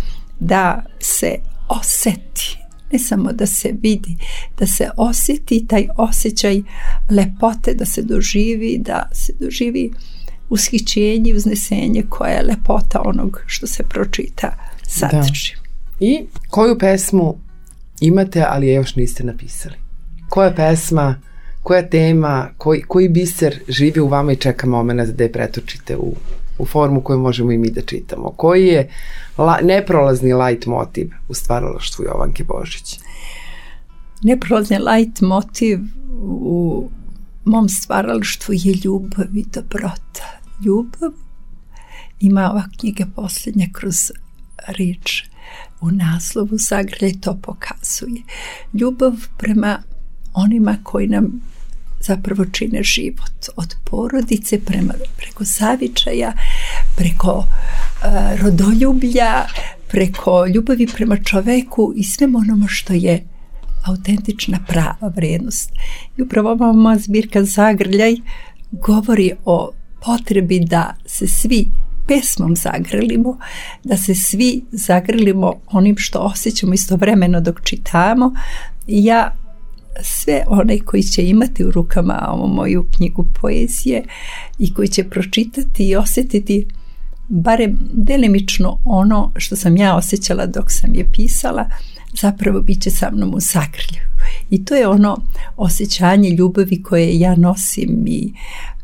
da 0.41 0.85
se 1.01 1.35
oseti 1.69 2.59
ne 2.93 2.99
samo 2.99 3.33
da 3.33 3.47
se 3.47 3.73
vidi, 3.83 4.17
da 4.59 4.67
se 4.67 4.91
osjeti 4.97 5.67
taj 5.67 5.89
osjećaj 5.97 6.63
lepote, 7.11 7.75
da 7.75 7.85
se 7.85 8.03
doživi, 8.03 8.79
da 8.79 9.09
se 9.13 9.33
doživi 9.41 9.91
ushićenje, 10.49 11.35
uznesenje 11.35 12.03
koja 12.09 12.31
je 12.31 12.43
lepota 12.43 13.03
onog 13.05 13.43
što 13.47 13.67
se 13.67 13.83
pročita 13.83 14.57
sadrži. 14.87 15.55
Da. 15.55 16.07
I 16.07 16.27
koju 16.51 16.79
pesmu 16.79 17.37
imate, 18.01 18.45
ali 18.49 18.67
je 18.67 18.75
još 18.75 18.97
niste 18.97 19.25
napisali? 19.25 19.75
Koja 20.29 20.51
pesma, 20.51 21.21
koja 21.63 21.89
tema, 21.89 22.51
koji, 22.57 22.83
koji 22.83 23.09
biser 23.09 23.61
živi 23.69 24.01
u 24.01 24.09
vama 24.09 24.33
i 24.33 24.37
čeka 24.37 24.67
moment 24.67 25.11
da 25.11 25.25
je 25.25 25.33
pretočite 25.33 25.97
u 25.97 26.15
u 26.59 26.67
formu 26.67 27.01
koju 27.01 27.19
možemo 27.19 27.53
i 27.53 27.59
mi 27.59 27.71
da 27.71 27.83
čitamo. 27.83 28.31
Koji 28.31 28.67
je 28.67 28.91
la, 29.39 29.59
neprolazni 29.63 30.35
light 30.35 30.67
motiv 30.67 31.11
u 31.29 31.35
stvaralaštvu 31.35 32.05
Jovanke 32.05 32.45
Božić? 32.45 32.99
Neprolazni 34.23 34.79
light 34.79 35.21
motiv 35.21 35.79
u 36.23 36.89
mom 37.45 37.69
stvaralaštvu 37.69 38.55
je 38.55 38.75
ljubav 38.85 39.37
i 39.37 39.45
dobrota. 39.53 40.41
Ljubav 40.65 41.13
ima 42.21 42.51
ova 42.51 42.65
knjiga 42.79 43.05
posljednja 43.17 43.67
kroz 43.73 44.11
rič 44.69 45.25
u 45.81 45.91
naslovu 45.91 46.57
Zagrljaj 46.69 47.21
to 47.21 47.39
pokazuje. 47.43 48.23
Ljubav 48.73 49.13
prema 49.39 49.83
onima 50.35 50.77
koji 50.83 51.07
nam 51.07 51.41
zapravo 52.09 52.45
čine 52.45 52.83
život 52.83 53.49
od 53.57 53.75
porodice 53.85 54.61
prema, 54.61 54.95
preko 55.17 55.45
zavičaja, 55.45 56.33
preko 56.97 57.33
uh, 57.39 58.43
rodoljublja, 58.43 59.47
preko 59.89 60.47
ljubavi 60.47 60.87
prema 60.87 61.17
čoveku 61.17 61.93
i 61.97 62.05
svem 62.05 62.37
onome 62.37 62.67
što 62.69 62.93
je 62.93 63.25
autentična 63.85 64.59
prava 64.69 65.13
vrednost. 65.17 65.71
I 66.17 66.23
upravo 66.23 66.51
ova 66.51 66.73
moja 66.73 66.99
zbirka 66.99 67.45
Zagrljaj 67.45 68.17
govori 68.71 69.33
o 69.45 69.71
potrebi 70.01 70.61
da 70.61 70.97
se 71.07 71.27
svi 71.29 71.67
pesmom 72.09 72.57
zagrlimo, 72.57 73.39
da 73.85 73.97
se 73.97 74.15
svi 74.15 74.65
zagrlimo 74.73 75.55
onim 75.67 75.97
što 75.99 76.19
osjećamo 76.19 76.75
istovremeno 76.75 77.41
dok 77.41 77.61
čitamo. 77.65 78.35
Ja 78.87 79.37
sve 80.03 80.45
one 80.47 80.79
koji 80.79 81.03
će 81.03 81.29
imati 81.29 81.65
u 81.65 81.71
rukama 81.71 82.29
ovu 82.29 82.49
moju 82.49 82.87
knjigu 82.97 83.27
poezije 83.41 84.05
i 84.59 84.75
koji 84.75 84.89
će 84.89 85.05
pročitati 85.05 85.89
i 85.89 85.97
osjetiti 85.97 86.67
barem 87.29 87.79
delimično 87.93 88.79
ono 88.85 89.33
što 89.37 89.57
sam 89.57 89.77
ja 89.77 89.97
osjećala 89.97 90.47
dok 90.47 90.65
sam 90.69 90.95
je 90.95 91.09
pisala, 91.13 91.69
zapravo 92.21 92.61
bit 92.61 92.83
će 92.83 92.91
sa 92.91 93.11
mnom 93.11 93.35
u 93.35 93.41
zagrlju. 93.41 94.09
I 94.51 94.65
to 94.65 94.75
je 94.75 94.89
ono 94.89 95.23
osjećanje 95.57 96.31
ljubavi 96.31 96.83
koje 96.83 97.19
ja 97.19 97.37
nosim 97.37 98.05
i 98.07 98.33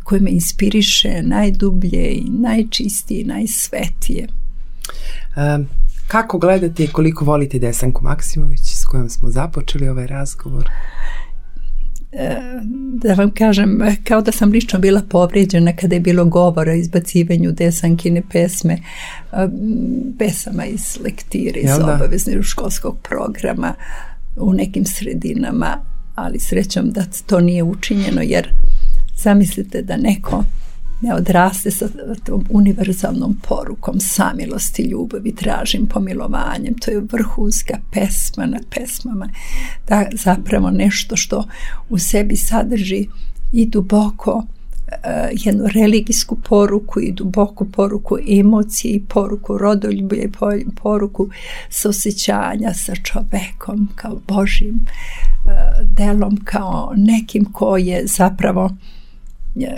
koje 0.03 0.21
me 0.21 0.31
inspiriše 0.31 1.23
najdublje 1.23 2.13
i 2.13 2.25
najčistije 2.31 3.21
i 3.21 3.25
najsvetije. 3.25 4.29
Um, 5.37 5.67
kako 6.09 6.39
gledate 6.39 6.85
i 6.85 6.89
koliko 6.89 7.25
volite 7.25 7.59
Desanku 7.59 8.05
Maksimović 8.05 8.61
kojom 8.95 9.09
smo 9.09 9.31
započeli 9.31 9.89
ovaj 9.89 10.07
razgovor? 10.07 10.71
da 13.03 13.15
vam 13.15 13.31
kažem, 13.31 13.81
kao 14.05 14.23
da 14.23 14.33
sam 14.33 14.51
lično 14.51 14.79
bila 14.79 15.03
povrijeđena 15.09 15.77
kada 15.77 15.95
je 15.95 16.01
bilo 16.01 16.25
govora 16.25 16.73
o 16.73 16.75
izbacivanju 16.75 17.53
desankine 17.53 18.23
pesme, 18.33 18.79
pesama 20.19 20.65
iz 20.65 20.99
lektire, 21.05 21.61
iz 21.61 21.71
da? 21.79 21.95
obaveznog 21.95 22.45
školskog 22.45 22.97
programa 23.03 23.75
u 24.37 24.53
nekim 24.53 24.85
sredinama, 24.85 25.79
ali 26.15 26.39
srećom 26.39 26.91
da 26.91 27.05
to 27.27 27.41
nije 27.41 27.63
učinjeno, 27.63 28.23
jer 28.23 28.49
zamislite 29.17 29.83
da 29.83 29.97
neko 29.97 30.45
ne 31.01 31.15
odraste 31.15 31.71
sa 31.71 31.89
tom 32.25 32.45
univerzalnom 32.51 33.37
porukom 33.49 34.01
samilosti, 34.01 34.83
ljubavi, 34.83 35.35
tražim 35.35 35.87
pomilovanjem. 35.87 36.75
To 36.75 36.91
je 36.91 37.03
vrhunska 37.13 37.79
pesma 37.93 38.47
na 38.47 38.59
pesmama. 38.71 39.29
Da, 39.89 40.07
zapravo 40.13 40.71
nešto 40.71 41.17
što 41.17 41.49
u 41.89 41.99
sebi 41.99 42.37
sadrži 42.37 43.07
i 43.53 43.67
duboko 43.67 44.33
uh, 44.33 44.45
jednu 45.33 45.65
religijsku 45.75 46.37
poruku 46.49 47.01
i 47.01 47.13
duboku 47.13 47.65
poruku 47.65 48.19
emocije 48.29 48.95
i 48.95 49.05
poruku 49.09 49.59
rodoljublja 49.59 50.23
i 50.23 50.31
poruku 50.83 51.29
saosećanja 51.71 52.75
sa 52.75 52.93
čovekom 52.95 53.89
kao 53.95 54.21
Božim 54.29 54.75
uh, 54.85 55.51
delom, 55.97 56.37
kao 56.45 56.93
nekim 56.97 57.45
ko 57.53 57.77
je 57.77 58.07
zapravo 58.07 58.71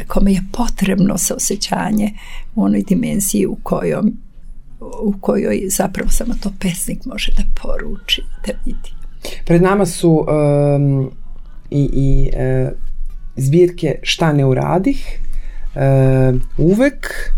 kome 0.06 0.32
je 0.32 0.42
potrebno 0.52 1.18
saosećanje 1.18 2.12
u 2.54 2.64
onoj 2.64 2.82
dimenziji 2.82 3.46
u 3.46 3.56
kojoj, 3.62 4.02
u 4.80 5.14
kojoj 5.20 5.62
zapravo 5.68 6.10
samo 6.10 6.34
to 6.42 6.52
pesnik 6.60 7.04
može 7.04 7.32
da 7.32 7.42
poruči, 7.62 8.22
da 8.46 8.52
vidi. 8.64 8.90
Pred 9.44 9.62
nama 9.62 9.86
su 9.86 10.26
um, 10.28 11.10
i, 11.70 11.90
i 11.92 12.30
uh, 12.32 12.72
zbirke 13.36 13.98
Šta 14.02 14.32
ne 14.32 14.44
uradih, 14.44 15.18
uh, 15.74 16.40
uvek, 16.58 17.32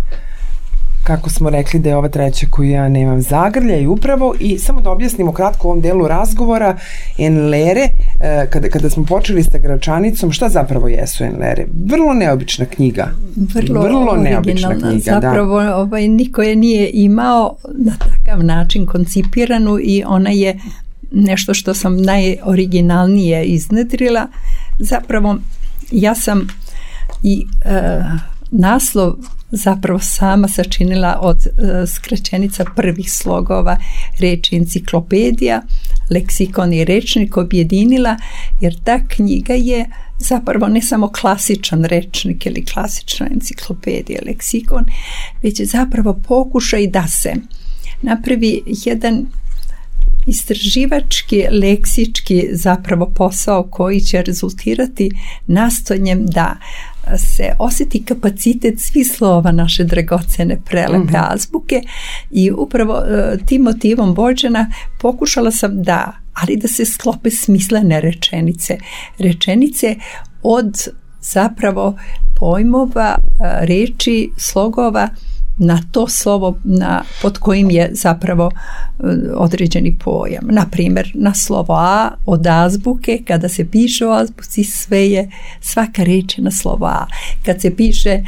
kako 1.08 1.30
smo 1.30 1.50
rekli 1.50 1.80
da 1.80 1.88
je 1.88 1.96
ova 1.96 2.08
treća 2.08 2.46
koju 2.50 2.70
ja 2.70 2.88
nemam 2.88 3.22
zagrlja 3.22 3.76
i 3.78 3.86
upravo 3.86 4.34
i 4.40 4.58
samo 4.58 4.80
da 4.80 4.90
objasnimo 4.90 5.32
kratko 5.32 5.68
u 5.68 5.70
ovom 5.70 5.82
delu 5.82 6.08
razgovora 6.08 6.76
Enlere, 7.18 7.88
e, 8.20 8.46
kada, 8.50 8.68
kada 8.68 8.90
smo 8.90 9.04
počeli 9.04 9.42
sa 9.42 9.58
Gračanicom, 9.58 10.32
šta 10.32 10.48
zapravo 10.48 10.88
jesu 10.88 11.24
Enlere? 11.24 11.66
Vrlo 11.84 12.14
neobična 12.14 12.64
knjiga. 12.64 13.10
Vrlo, 13.54 13.82
Vrlo 13.82 14.16
neobična 14.16 14.74
knjiga, 14.74 14.90
da. 14.90 15.20
zapravo, 15.20 15.62
da. 15.62 15.76
Ovaj, 15.76 16.08
niko 16.08 16.42
je 16.42 16.56
nije 16.56 16.90
imao 16.92 17.56
na 17.78 17.92
takav 17.98 18.44
način 18.44 18.86
koncipiranu 18.86 19.78
i 19.82 20.02
ona 20.06 20.30
je 20.30 20.58
nešto 21.12 21.54
što 21.54 21.74
sam 21.74 22.02
najoriginalnije 22.02 23.44
iznedrila. 23.44 24.26
Zapravo, 24.78 25.36
ja 25.90 26.14
sam 26.14 26.46
i 27.22 27.46
e, 27.64 28.02
naslov 28.50 29.14
zapravo 29.50 29.98
sama 29.98 30.48
sačinila 30.48 31.18
od 31.22 31.36
uh, 31.36 31.88
skraćenica 31.88 32.64
prvih 32.76 33.12
slogova. 33.12 33.76
Reči 34.18 34.56
enciklopedija, 34.56 35.62
leksikon 36.10 36.72
i 36.72 36.84
rečnik 36.84 37.36
objedinila, 37.36 38.16
jer 38.60 38.80
ta 38.84 38.98
knjiga 39.08 39.54
je 39.54 39.90
zapravo 40.18 40.68
ne 40.68 40.82
samo 40.82 41.08
klasičan 41.08 41.84
rečnik 41.84 42.46
ili 42.46 42.64
klasična 42.64 43.28
enciklopedija, 43.32 44.20
leksikon, 44.26 44.84
već 45.42 45.60
je 45.60 45.66
zapravo 45.66 46.20
pokušaj 46.28 46.86
da 46.86 47.08
se 47.08 47.34
napravi 48.02 48.62
jedan 48.66 49.26
istraživački, 50.26 51.44
leksički 51.50 52.48
zapravo 52.52 53.12
posao 53.16 53.62
koji 53.62 54.00
će 54.00 54.22
rezultirati 54.22 55.10
nastojanjem 55.46 56.26
da 56.26 56.56
se 57.16 57.52
osjeti 57.58 58.04
kapacitet 58.04 58.80
svih 58.80 59.06
slova 59.16 59.52
naše 59.52 59.84
dragocene 59.84 60.60
prelepe 60.64 60.98
mm 60.98 61.06
-hmm. 61.06 61.32
azbuke 61.32 61.82
i 62.30 62.50
upravo 62.50 62.94
uh, 62.94 63.46
tim 63.46 63.62
motivom 63.62 64.14
vođena 64.14 64.72
pokušala 65.00 65.50
sam 65.50 65.82
da, 65.82 66.12
ali 66.34 66.56
da 66.56 66.68
se 66.68 66.84
sklope 66.84 67.30
smislene 67.30 68.00
rečenice. 68.00 68.78
Rečenice 69.18 69.96
od 70.42 70.88
zapravo 71.20 71.98
pojmova, 72.36 73.16
uh, 73.18 73.46
reči, 73.60 74.30
slogova 74.36 75.08
na 75.58 75.82
to 75.90 76.08
slovo 76.08 76.58
na, 76.64 77.02
pod 77.22 77.38
kojim 77.38 77.70
je 77.70 77.90
zapravo 77.92 78.50
e, 78.50 79.02
određeni 79.34 79.98
pojam. 80.04 80.46
Na 80.50 80.66
primjer, 80.70 81.10
na 81.14 81.34
slovo 81.34 81.74
A 81.74 82.10
od 82.26 82.46
azbuke, 82.46 83.18
kada 83.26 83.48
se 83.48 83.64
piše 83.64 84.06
o 84.06 84.12
azbuci, 84.12 84.64
sve 84.64 85.10
je, 85.10 85.30
svaka 85.60 86.02
reč 86.02 86.38
je 86.38 86.44
na 86.44 86.50
slovo 86.50 86.86
A. 86.86 87.06
Kad 87.44 87.60
se 87.60 87.76
piše 87.76 88.22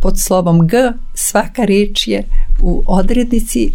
pod 0.00 0.20
slovom 0.20 0.66
G, 0.66 0.92
svaka 1.14 1.64
reč 1.64 2.08
je 2.08 2.24
u 2.62 2.82
odrednici, 2.86 3.72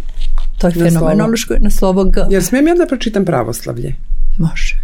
to 0.58 0.66
je 0.66 0.72
fenomenološko, 0.72 1.54
na 1.58 1.70
slovo 1.70 2.04
G. 2.04 2.20
Jer 2.30 2.44
smijem 2.44 2.66
ja 2.66 2.74
da 2.74 2.86
pročitam 2.86 3.24
pravoslavlje? 3.24 3.94
Može. 4.38 4.76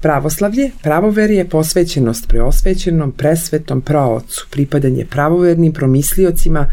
Pravoslavlje, 0.00 0.70
pravoverje, 0.82 1.48
posvećenost 1.48 2.28
preosvećenom, 2.28 3.12
presvetom, 3.12 3.80
praocu, 3.80 4.46
pripadanje 4.50 5.04
pravovernim 5.04 5.72
promisliocima, 5.72 6.66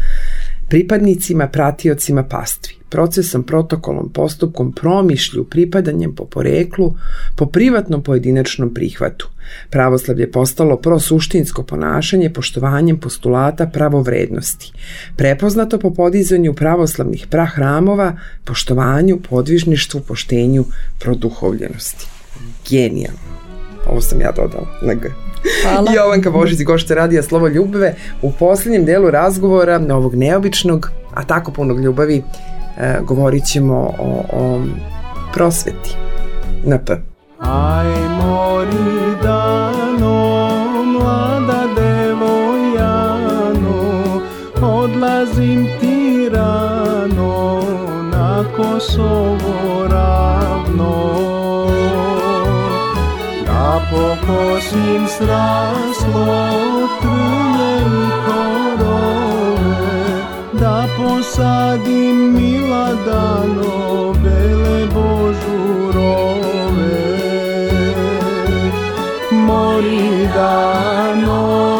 pripadnicima, 0.68 1.48
pratiocima 1.48 2.22
pastvi, 2.22 2.74
procesom, 2.88 3.42
protokolom, 3.42 4.10
postupkom, 4.12 4.72
promišlju, 4.72 5.44
pripadanjem 5.44 6.14
po 6.14 6.24
poreklu, 6.24 6.94
po 7.36 7.46
privatnom 7.46 8.02
pojedinačnom 8.02 8.74
prihvatu. 8.74 9.28
Pravoslavlje 9.70 10.30
postalo 10.32 10.76
prosuštinsko 10.76 11.62
ponašanje 11.62 12.30
poštovanjem 12.30 12.98
postulata 13.00 13.66
pravovrednosti, 13.66 14.72
prepoznato 15.16 15.78
po 15.78 15.90
podizanju 15.94 16.54
pravoslavnih 16.54 17.26
prahramova, 17.30 18.16
poštovanju, 18.44 19.20
podvižništvu, 19.28 20.00
poštenju, 20.00 20.64
produhovljenosti. 20.98 22.06
Genijalno. 22.70 23.34
Ovo 23.86 24.00
sam 24.00 24.20
ja 24.20 24.32
dodala 24.32 24.78
na 24.82 24.94
G. 24.94 25.08
Hvala. 25.62 25.92
Jovanka 25.92 26.30
Božić, 26.30 26.64
gošća 26.64 26.94
radija 26.94 27.22
Slovo 27.22 27.48
ljubave 27.48 27.94
u 28.22 28.32
posljednjem 28.32 28.84
delu 28.84 29.10
razgovora 29.10 29.80
ovog 29.90 30.14
neobičnog, 30.14 30.90
a 31.14 31.24
tako 31.24 31.52
punog 31.52 31.80
ljubavi, 31.80 32.22
e, 32.78 32.98
govorit 33.02 33.44
ćemo 33.44 33.74
o, 33.98 34.24
o 34.32 34.62
prosveti 35.34 35.96
na 36.64 36.78
P. 36.78 36.92
Aj 37.38 37.86
mori 38.08 39.16
dano, 39.22 40.48
mlada 40.84 41.64
devojano, 41.76 43.00
odlazim 44.62 45.68
ti 45.80 46.28
rano 46.32 47.62
na 48.12 48.44
Kosovo 48.56 49.86
ravno 49.90 50.23
pokosim 54.26 55.08
sraslo 55.08 56.88
trnje 57.00 57.76
i 57.80 58.10
korove, 58.26 59.74
da 60.52 60.86
posadim 60.96 62.32
miladano 62.32 64.12
bele 64.22 64.86
božurove. 64.94 66.24
Mori 69.30 70.28
dano, 70.34 71.73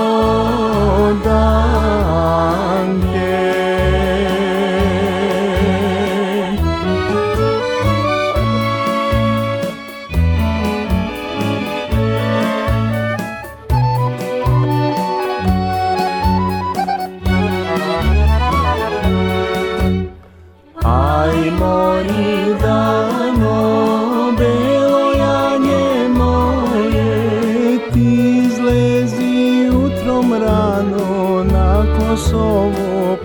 na 32.15 32.21
Kosovo 32.21 33.19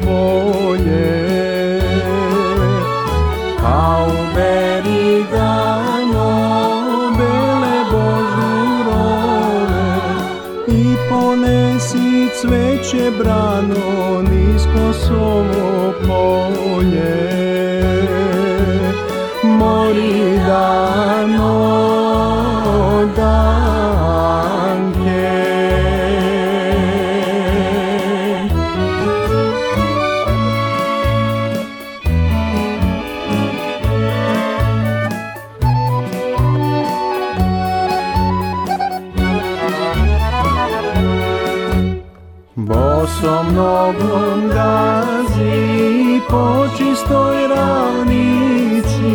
so 43.90 43.94
mnogom 43.94 44.50
gazi 44.50 46.22
po 46.30 46.68
čistoj 46.78 47.48
ravnici 47.48 49.14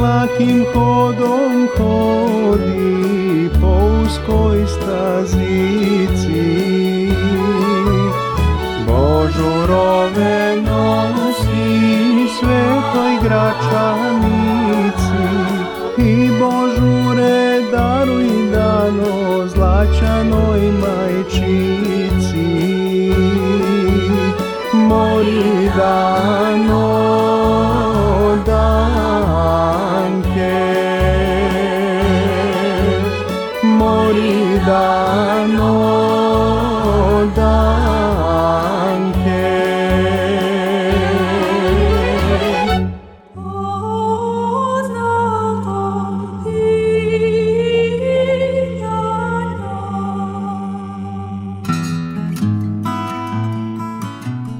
lakim 0.00 0.64
hodom 0.74 1.68
hodi 1.78 3.50
po 3.60 3.72
uskoj 4.04 4.66
stazici. 4.66 6.42
Božurove 8.86 10.22
nosi 10.22 10.31
mori 25.76 26.41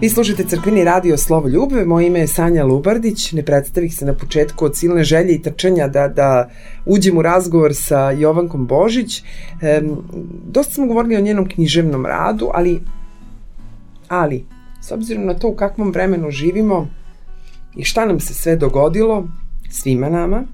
Vi 0.02 0.08
slušate 0.08 0.44
crkveni 0.44 0.84
radio 0.84 1.16
Slovo 1.16 1.48
Ljubve, 1.48 1.84
moje 1.84 2.06
ime 2.06 2.20
je 2.20 2.26
Sanja 2.26 2.64
Lubardić, 2.64 3.32
ne 3.32 3.42
predstavih 3.42 3.94
se 3.94 4.04
na 4.04 4.14
početku 4.14 4.64
od 4.64 4.76
silne 4.76 5.04
želje 5.04 5.34
i 5.34 5.42
trčanja 5.42 5.88
da, 5.88 6.08
da 6.08 6.50
uđem 6.86 7.18
u 7.18 7.22
razgovor 7.22 7.74
sa 7.74 8.10
Jovankom 8.10 8.66
Božić. 8.66 9.22
Ehm, 9.62 9.92
dosta 10.46 10.74
smo 10.74 10.86
govorili 10.86 11.16
o 11.16 11.20
njenom 11.20 11.48
književnom 11.48 12.06
radu, 12.06 12.48
ali, 12.54 12.80
ali, 14.08 14.44
s 14.80 14.92
obzirom 14.92 15.24
na 15.24 15.34
to 15.34 15.48
u 15.48 15.54
kakvom 15.54 15.92
vremenu 15.92 16.30
živimo 16.30 16.88
i 17.76 17.84
šta 17.84 18.06
nam 18.06 18.20
se 18.20 18.34
sve 18.34 18.56
dogodilo, 18.56 19.28
svima 19.70 20.08
nama, 20.08 20.44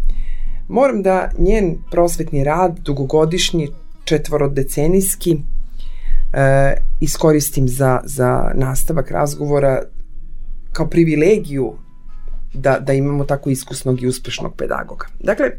moram 0.69 1.03
da 1.03 1.31
njen 1.39 1.77
prosvetni 1.91 2.45
rad, 2.45 2.79
dugogodišnji, 2.85 3.69
četvorodecenijski, 4.05 5.37
e, 6.33 6.75
iskoristim 7.01 7.69
za, 7.69 8.01
za 8.05 8.51
nastavak 8.55 9.11
razgovora 9.11 9.83
kao 10.73 10.89
privilegiju 10.89 11.73
da, 12.55 12.79
da 12.79 12.93
imamo 12.93 13.25
tako 13.25 13.51
iskusnog 13.51 14.03
i 14.03 14.07
uspešnog 14.07 14.55
pedagoga. 14.57 15.07
Dakle, 15.21 15.51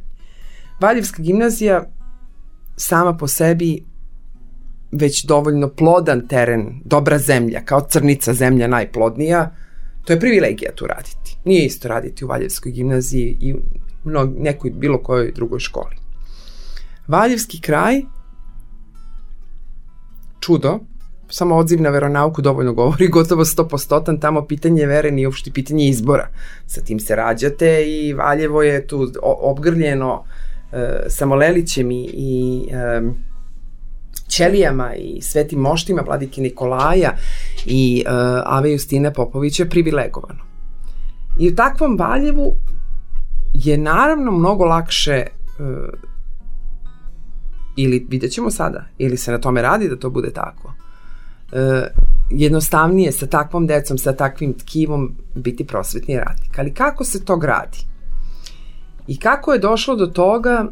Valjevska 0.81 1.23
gimnazija 1.23 1.83
sama 2.77 3.17
po 3.17 3.27
sebi 3.27 3.83
već 4.91 5.25
dovoljno 5.25 5.69
plodan 5.69 6.27
teren, 6.27 6.81
dobra 6.85 7.17
zemlja, 7.17 7.61
kao 7.65 7.81
crnica 7.89 8.33
zemlja 8.33 8.67
najplodnija, 8.67 9.55
to 10.05 10.13
je 10.13 10.19
privilegija 10.19 10.71
tu 10.75 10.87
raditi. 10.87 11.37
Nije 11.45 11.65
isto 11.65 11.87
raditi 11.87 12.25
u 12.25 12.27
Valjevskoj 12.27 12.71
gimnaziji 12.71 13.37
i 13.41 13.53
u 13.53 13.59
mnog, 14.03 14.39
nekoj 14.39 14.71
bilo 14.71 15.03
kojoj 15.03 15.31
drugoj 15.31 15.59
školi. 15.59 15.95
Valjevski 17.07 17.61
kraj 17.61 18.01
čudo, 20.39 20.79
samo 21.29 21.55
odziv 21.55 21.81
na 21.81 21.89
veronauku 21.89 22.41
dovoljno 22.41 22.73
govori, 22.73 23.07
gotovo 23.17 23.45
100% 23.45 24.19
tamo 24.21 24.45
pitanje 24.45 24.85
vere 24.85 25.11
nije 25.11 25.27
uopšte 25.27 25.51
pitanje 25.51 25.87
izbora. 25.87 26.27
Sa 26.65 26.81
tim 26.81 26.99
se 26.99 27.15
rađate 27.15 27.85
i 27.87 28.13
Valjevo 28.13 28.63
je 28.63 28.87
tu 28.87 29.11
obgrljeno 29.21 30.23
e, 30.71 31.03
Samolelićem 31.07 31.91
i, 31.91 32.09
i 32.13 32.65
e, 32.71 33.01
ćelijama 34.27 34.95
i 34.95 35.21
svetim 35.21 35.59
moštima 35.59 36.01
vladike 36.01 36.41
Nikolaja 36.41 37.11
i 37.65 38.03
e, 38.05 38.09
Ave 38.45 38.71
Justina 38.71 39.11
Popovića 39.11 39.65
privilegovano. 39.65 40.43
I 41.39 41.49
u 41.49 41.55
takvom 41.55 41.97
Valjevu 41.99 42.55
je 43.53 43.77
naravno 43.77 44.31
mnogo 44.31 44.65
lakše 44.65 45.11
e, 45.13 45.27
ili 47.81 48.05
vidjet 48.09 48.31
ćemo 48.31 48.51
sada, 48.51 48.85
ili 48.97 49.17
se 49.17 49.31
na 49.31 49.37
tome 49.37 49.61
radi 49.61 49.89
da 49.89 49.95
to 49.95 50.09
bude 50.09 50.31
tako. 50.31 50.73
E, 51.51 51.87
jednostavnije 52.29 53.11
sa 53.11 53.27
takvom 53.27 53.67
decom, 53.67 53.97
sa 53.97 54.13
takvim 54.13 54.53
tkivom 54.53 55.15
biti 55.35 55.67
prosvetni 55.67 56.17
radnik. 56.17 56.59
Ali 56.59 56.73
kako 56.73 57.03
se 57.03 57.25
to 57.25 57.37
gradi? 57.37 57.77
I 59.07 59.19
kako 59.19 59.53
je 59.53 59.59
došlo 59.59 59.95
do 59.95 60.05
toga 60.05 60.65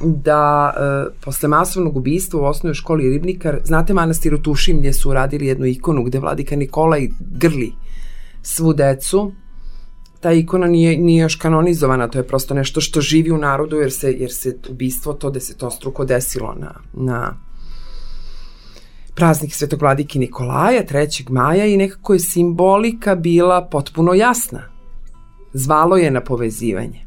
da 0.00 0.74
e, 0.76 1.14
posle 1.24 1.48
masovnog 1.48 1.96
ubistva 1.96 2.40
u 2.40 2.44
osnovnoj 2.44 2.74
školi 2.74 3.10
Ribnikar, 3.10 3.60
znate 3.64 3.94
manastir 3.94 4.34
u 4.34 4.42
Tušim 4.42 4.78
gdje 4.78 4.92
su 4.92 5.10
uradili 5.10 5.46
jednu 5.46 5.66
ikonu 5.66 6.02
gde 6.02 6.18
vladika 6.18 6.56
Nikolaj 6.56 7.08
grli 7.20 7.72
svu 8.42 8.72
decu, 8.72 9.32
ta 10.24 10.32
ikona 10.32 10.66
nije, 10.66 10.96
nije 10.96 11.22
još 11.22 11.36
kanonizovana, 11.36 12.08
to 12.08 12.18
je 12.18 12.26
prosto 12.26 12.54
nešto 12.54 12.80
što 12.80 13.00
živi 13.00 13.30
u 13.30 13.38
narodu 13.38 13.76
jer 13.76 13.92
se, 13.92 14.12
jer 14.12 14.32
se 14.32 14.56
ubistvo 14.68 15.12
to 15.12 15.30
desetostruko 15.30 16.04
desilo 16.04 16.54
na, 16.58 16.70
na 16.92 17.36
praznik 19.14 19.54
Svetog 19.54 19.80
vladike 19.82 20.18
Nikolaja 20.18 20.86
3. 20.86 21.30
maja 21.30 21.66
i 21.66 21.76
nekako 21.76 22.12
je 22.12 22.20
simbolika 22.20 23.14
bila 23.14 23.68
potpuno 23.68 24.14
jasna. 24.14 24.62
Zvalo 25.52 25.96
je 25.96 26.10
na 26.10 26.20
povezivanje. 26.20 27.04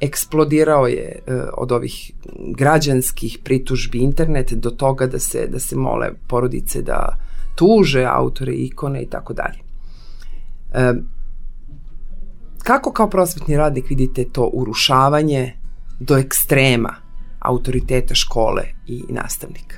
Eksplodirao 0.00 0.86
je 0.86 1.22
e, 1.26 1.40
od 1.56 1.72
ovih 1.72 2.12
građanskih 2.56 3.38
pritužbi 3.44 3.98
internet 3.98 4.52
do 4.52 4.70
toga 4.70 5.06
da 5.06 5.18
se 5.18 5.46
da 5.46 5.58
se 5.58 5.76
mole 5.76 6.12
porodice 6.28 6.82
da 6.82 7.16
tuže 7.54 8.04
autore 8.04 8.52
ikone 8.52 9.02
i 9.02 9.06
tako 9.06 9.32
dalje. 9.32 9.58
Kako 12.64 12.92
kao 12.92 13.10
prosvetni 13.10 13.56
radnik 13.56 13.84
vidite 13.88 14.24
to 14.24 14.50
urušavanje 14.52 15.52
do 16.00 16.16
ekstrema 16.16 16.94
autoriteta 17.40 18.14
škole 18.14 18.62
i 18.86 19.02
nastavnika? 19.08 19.76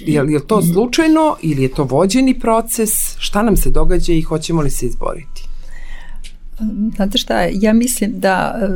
Je 0.00 0.22
li 0.22 0.32
je 0.32 0.46
to 0.46 0.62
slučajno 0.62 1.36
ili 1.42 1.62
je 1.62 1.68
to 1.68 1.84
vođeni 1.84 2.40
proces? 2.40 2.90
Šta 3.18 3.42
nam 3.42 3.56
se 3.56 3.70
događa 3.70 4.12
i 4.12 4.22
hoćemo 4.22 4.62
li 4.62 4.70
se 4.70 4.86
izboriti? 4.86 5.49
Znate 6.96 7.18
šta, 7.18 7.46
ja 7.52 7.72
mislim 7.72 8.20
da 8.20 8.58
e, 8.62 8.68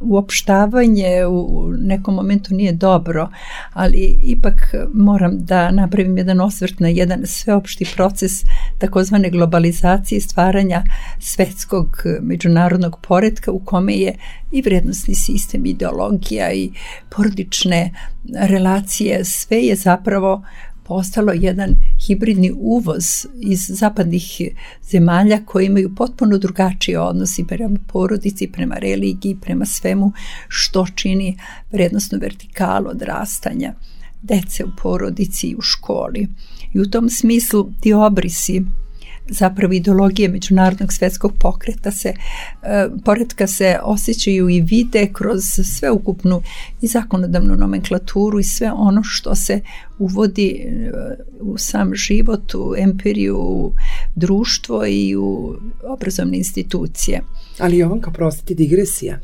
uopštavanje 0.00 1.26
u 1.26 1.72
nekom 1.78 2.14
momentu 2.14 2.54
nije 2.54 2.72
dobro, 2.72 3.28
ali 3.72 4.18
ipak 4.22 4.74
moram 4.94 5.38
da 5.38 5.70
napravim 5.70 6.18
jedan 6.18 6.40
osvrt 6.40 6.80
na 6.80 6.88
jedan 6.88 7.20
sveopšti 7.24 7.86
proces 7.94 8.32
takozvane 8.78 9.30
globalizacije 9.30 10.16
i 10.16 10.20
stvaranja 10.20 10.82
svetskog 11.18 12.02
međunarodnog 12.20 12.98
poredka 13.00 13.52
u 13.52 13.58
kome 13.58 13.94
je 13.94 14.14
i 14.52 14.62
vrednostni 14.62 15.14
sistem, 15.14 15.66
ideologija 15.66 16.52
i 16.52 16.70
porodične 17.08 17.90
relacije, 18.34 19.24
sve 19.24 19.56
je 19.56 19.76
zapravo 19.76 20.42
postalo 20.92 21.32
jedan 21.32 21.74
hibridni 22.06 22.52
uvoz 22.56 23.04
iz 23.40 23.60
zapadnih 23.68 24.40
zemalja 24.90 25.38
koji 25.44 25.66
imaju 25.66 25.94
potpuno 25.94 26.38
drugačije 26.38 27.00
odnosi 27.00 27.44
prema 27.48 27.78
porodici, 27.92 28.46
prema 28.52 28.74
religiji, 28.74 29.36
prema 29.40 29.66
svemu 29.66 30.12
što 30.48 30.86
čini 30.94 31.38
vrednostnu 31.70 32.18
vertikalu 32.18 32.88
odrastanja 32.90 33.74
dece 34.22 34.64
u 34.64 34.68
porodici 34.82 35.46
i 35.46 35.56
u 35.56 35.60
školi. 35.60 36.28
I 36.74 36.80
u 36.80 36.90
tom 36.90 37.10
smislu 37.10 37.70
ti 37.80 37.92
obrisi 37.92 38.62
zapravo 39.28 39.72
ideologije 39.72 40.28
međunarodnog 40.28 40.92
svetskog 40.92 41.32
pokreta 41.38 41.90
se, 41.90 42.08
e, 42.08 42.88
poretka 43.04 43.46
se 43.46 43.78
osjećaju 43.82 44.48
i 44.48 44.60
vide 44.60 45.08
kroz 45.12 45.42
sveukupnu 45.78 46.42
i 46.80 46.86
zakonodavnu 46.86 47.56
nomenklaturu 47.56 48.40
i 48.40 48.44
sve 48.44 48.72
ono 48.72 49.02
što 49.04 49.34
se 49.34 49.60
uvodi 49.98 50.48
e, 50.48 50.90
u 51.40 51.58
sam 51.58 51.94
život, 51.94 52.54
u 52.54 52.74
empiriju, 52.78 53.36
u 53.38 53.72
društvo 54.14 54.86
i 54.86 55.16
u 55.16 55.54
obrazovne 55.88 56.36
institucije. 56.36 57.20
Ali 57.58 57.78
Jovanka, 57.78 58.10
prostiti, 58.10 58.54
digresija. 58.54 59.18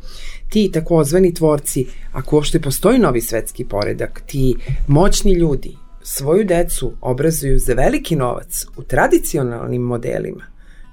Ti 0.49 0.71
takozvani 0.73 1.35
tvorci, 1.35 1.87
ako 2.13 2.37
uopšte 2.37 2.61
postoji 2.61 2.99
novi 2.99 3.21
svetski 3.21 3.65
poredak, 3.65 4.23
ti 4.27 4.55
moćni 4.87 5.33
ljudi, 5.33 5.77
svoju 6.03 6.45
decu 6.45 6.93
obrazuju 7.01 7.59
za 7.59 7.75
veliki 7.75 8.17
novac 8.17 8.67
u 8.77 8.83
tradicionalnim 8.83 9.83
modelima. 9.83 10.45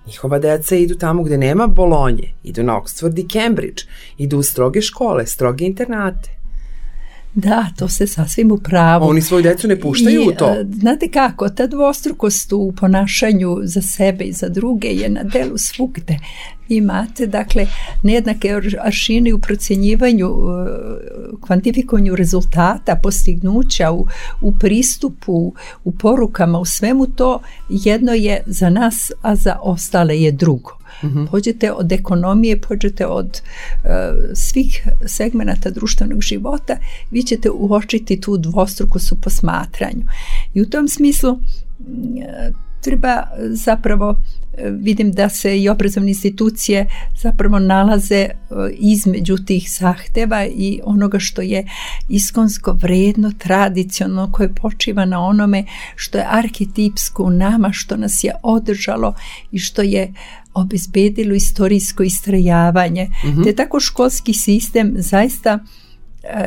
Njihova 0.08 0.40
deca 0.40 0.76
idu 0.76 0.96
tamo 0.96 1.24
gde 1.24 1.38
nema 1.38 1.68
Bolonje, 1.68 2.34
idu 2.44 2.64
na 2.64 2.82
Oxford 2.82 3.20
i 3.20 3.28
Cambridge, 3.30 3.84
idu 4.18 4.38
u 4.38 4.44
stroge 4.44 4.82
škole, 4.82 5.26
stroge 5.26 5.66
internate. 5.66 6.35
Da, 7.36 7.66
to 7.78 7.88
se 7.88 8.08
sasvim 8.08 8.52
u 8.52 8.58
pravu. 8.58 9.10
Oni 9.10 9.22
svoju 9.22 9.44
decu 9.44 9.68
ne 9.68 9.80
puštaju 9.80 10.22
I, 10.22 10.28
u 10.28 10.32
to. 10.32 10.50
e, 10.50 10.66
Znate 10.80 11.12
kako, 11.12 11.50
ta 11.50 11.68
dvostrukost 11.68 12.54
u 12.54 12.74
ponašanju 12.80 13.58
za 13.64 13.82
sebe 13.82 14.24
i 14.24 14.34
za 14.34 14.50
druge 14.50 14.88
je 14.88 15.10
na 15.10 15.24
delu 15.24 15.58
svugde. 15.58 16.18
Imate, 16.70 17.28
dakle, 17.28 17.68
nejednake 18.04 18.50
ar- 18.54 18.80
aršine 18.82 19.34
u 19.34 19.40
procjenjivanju, 19.40 20.28
e, 20.28 21.38
kvantifikovanju 21.42 22.16
rezultata, 22.16 22.96
postignuća, 23.04 23.92
u, 23.92 24.08
u 24.42 24.52
pristupu, 24.60 25.54
u 25.84 25.92
porukama, 25.92 26.60
u 26.60 26.66
svemu 26.66 27.08
to 27.08 27.42
jedno 27.70 28.14
je 28.14 28.44
za 28.46 28.70
nas, 28.70 29.12
a 29.22 29.36
za 29.36 29.58
ostale 29.62 30.22
je 30.22 30.32
drugo. 30.32 30.78
Pođete 31.32 31.72
od 31.72 31.92
ekonomije, 31.92 32.62
pođete 32.62 33.06
od 33.06 33.42
e, 33.84 33.90
svih 34.34 34.88
segmenata 35.06 35.70
društvenog 35.70 36.22
života, 36.22 36.78
vi 37.12 37.24
ćete 37.24 37.50
uočiti 37.50 38.22
tu 38.22 38.38
dvostrukost 38.38 39.12
u 39.12 39.16
posmatranju. 39.16 40.06
I 40.54 40.62
u 40.62 40.70
tom 40.70 40.88
smislu 40.88 41.30
e, 41.30 42.52
treba 42.86 43.24
zapravo 43.38 44.16
e, 44.58 44.70
vidim 44.70 45.12
da 45.12 45.30
se 45.30 45.60
i 45.60 45.70
obrazovne 45.70 46.10
institucije 46.10 46.88
zapravo 47.22 47.60
nalaze 47.60 48.16
e, 48.16 48.30
između 48.74 49.38
tih 49.38 49.70
zahteva 49.80 50.46
i 50.46 50.80
onoga 50.84 51.20
što 51.20 51.42
je 51.42 51.68
iskonsko 52.10 52.74
vredno, 52.74 53.32
tradicionalno, 53.38 54.32
koje 54.32 54.56
počiva 54.56 55.06
na 55.06 55.22
onome 55.22 55.64
što 55.96 56.18
je 56.18 56.28
arhetipsko 56.30 57.24
u 57.24 57.30
nama, 57.30 57.72
što 57.74 57.98
nas 57.98 58.24
je 58.24 58.34
održalo 58.44 59.14
i 59.52 59.60
što 59.60 59.82
je 59.82 60.14
obezbedilo 60.54 61.36
istorijsko 61.36 62.04
istrajavanje. 62.04 63.10
Te 63.44 63.56
tako 63.56 63.80
školski 63.80 64.34
sistem 64.34 64.94
zaista 64.98 65.60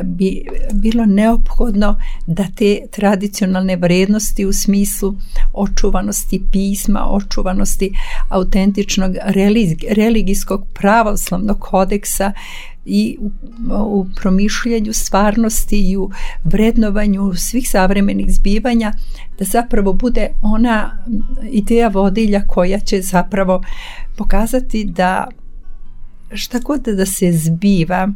bi 0.03 0.45
bilo 0.73 1.05
neophodno 1.05 1.99
da 2.27 2.43
te 2.55 2.79
tradicionalne 2.91 3.75
vrednosti 3.75 4.45
u 4.45 4.53
smislu 4.53 5.15
očuvanosti 5.53 6.43
pisma, 6.51 7.05
očuvanosti 7.09 7.91
autentičnog 8.29 9.15
religi- 9.25 9.93
religijskog 9.95 10.65
pravoslavnog 10.73 11.59
kodeksa 11.59 12.31
i 12.85 13.17
u, 13.19 13.31
u 13.85 14.05
promišljanju 14.15 14.93
stvarnosti 14.93 15.91
i 15.91 15.97
u 15.97 16.11
vrednovanju 16.43 17.33
svih 17.33 17.69
savremenih 17.69 18.33
zbivanja 18.33 18.93
da 19.39 19.45
zapravo 19.45 19.93
bude 19.93 20.27
ona 20.41 21.03
ideja 21.51 21.87
vodilja 21.87 22.47
koja 22.47 22.79
će 22.79 23.01
zapravo 23.01 23.63
pokazati 24.17 24.83
da 24.83 25.27
šta 26.33 26.59
god 26.59 26.81
da 26.81 27.05
se 27.05 27.31
zbiva 27.31 28.09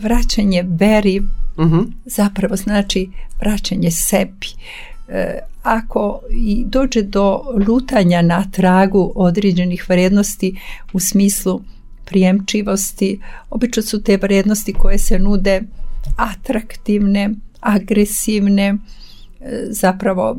vraćanje 0.00 0.64
veri 0.68 1.22
Mhm. 1.58 1.80
zapravo 2.04 2.56
znači 2.56 3.10
vraćanje 3.40 3.90
sebi. 3.90 4.46
E, 5.08 5.38
ako 5.62 6.20
i 6.30 6.64
dođe 6.66 7.02
do 7.02 7.42
lutanja 7.68 8.22
na 8.22 8.44
tragu 8.52 9.12
određenih 9.14 9.86
vrednosti 9.88 10.58
u 10.92 11.00
smislu 11.00 11.60
prijemčivosti, 12.04 13.20
obično 13.50 13.82
su 13.82 14.02
te 14.02 14.16
vrednosti 14.16 14.72
koje 14.72 14.98
se 14.98 15.18
nude 15.18 15.62
atraktivne, 16.16 17.30
agresivne, 17.60 18.66
e, 18.66 18.76
zapravo 19.70 20.36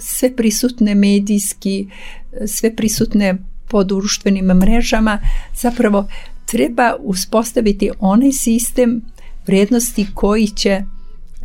sve 0.00 0.36
prisutne 0.36 0.94
medijski, 0.94 1.88
e, 2.32 2.46
sve 2.46 2.76
prisutne 2.76 3.38
po 3.68 3.84
društvenim 3.84 4.44
mrežama, 4.44 5.18
zapravo 5.54 6.06
treba 6.50 6.96
uspostaviti 7.00 7.90
onaj 8.00 8.32
sistem 8.32 9.02
vrednosti 9.46 10.06
koji 10.14 10.46
će 10.46 10.82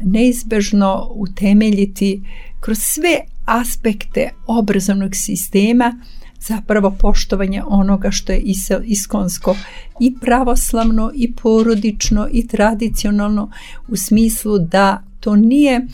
neizbežno 0.02 1.08
utemeljiti 1.12 2.22
kroz 2.60 2.78
sve 2.80 3.20
aspekte 3.46 4.30
obrazovnog 4.48 5.16
sistema 5.16 6.02
zapravo 6.40 6.92
poštovanje 7.00 7.64
onoga 7.68 8.12
što 8.12 8.32
je 8.32 8.40
is- 8.40 8.82
iskonsko 8.84 9.56
i 10.00 10.16
pravoslavno 10.22 11.12
i 11.16 11.34
porodično 11.34 12.28
i 12.32 12.48
tradicionalno 12.48 13.52
u 13.88 13.96
smislu 13.96 14.60
da 14.60 15.04
to 15.20 15.36
nije 15.36 15.88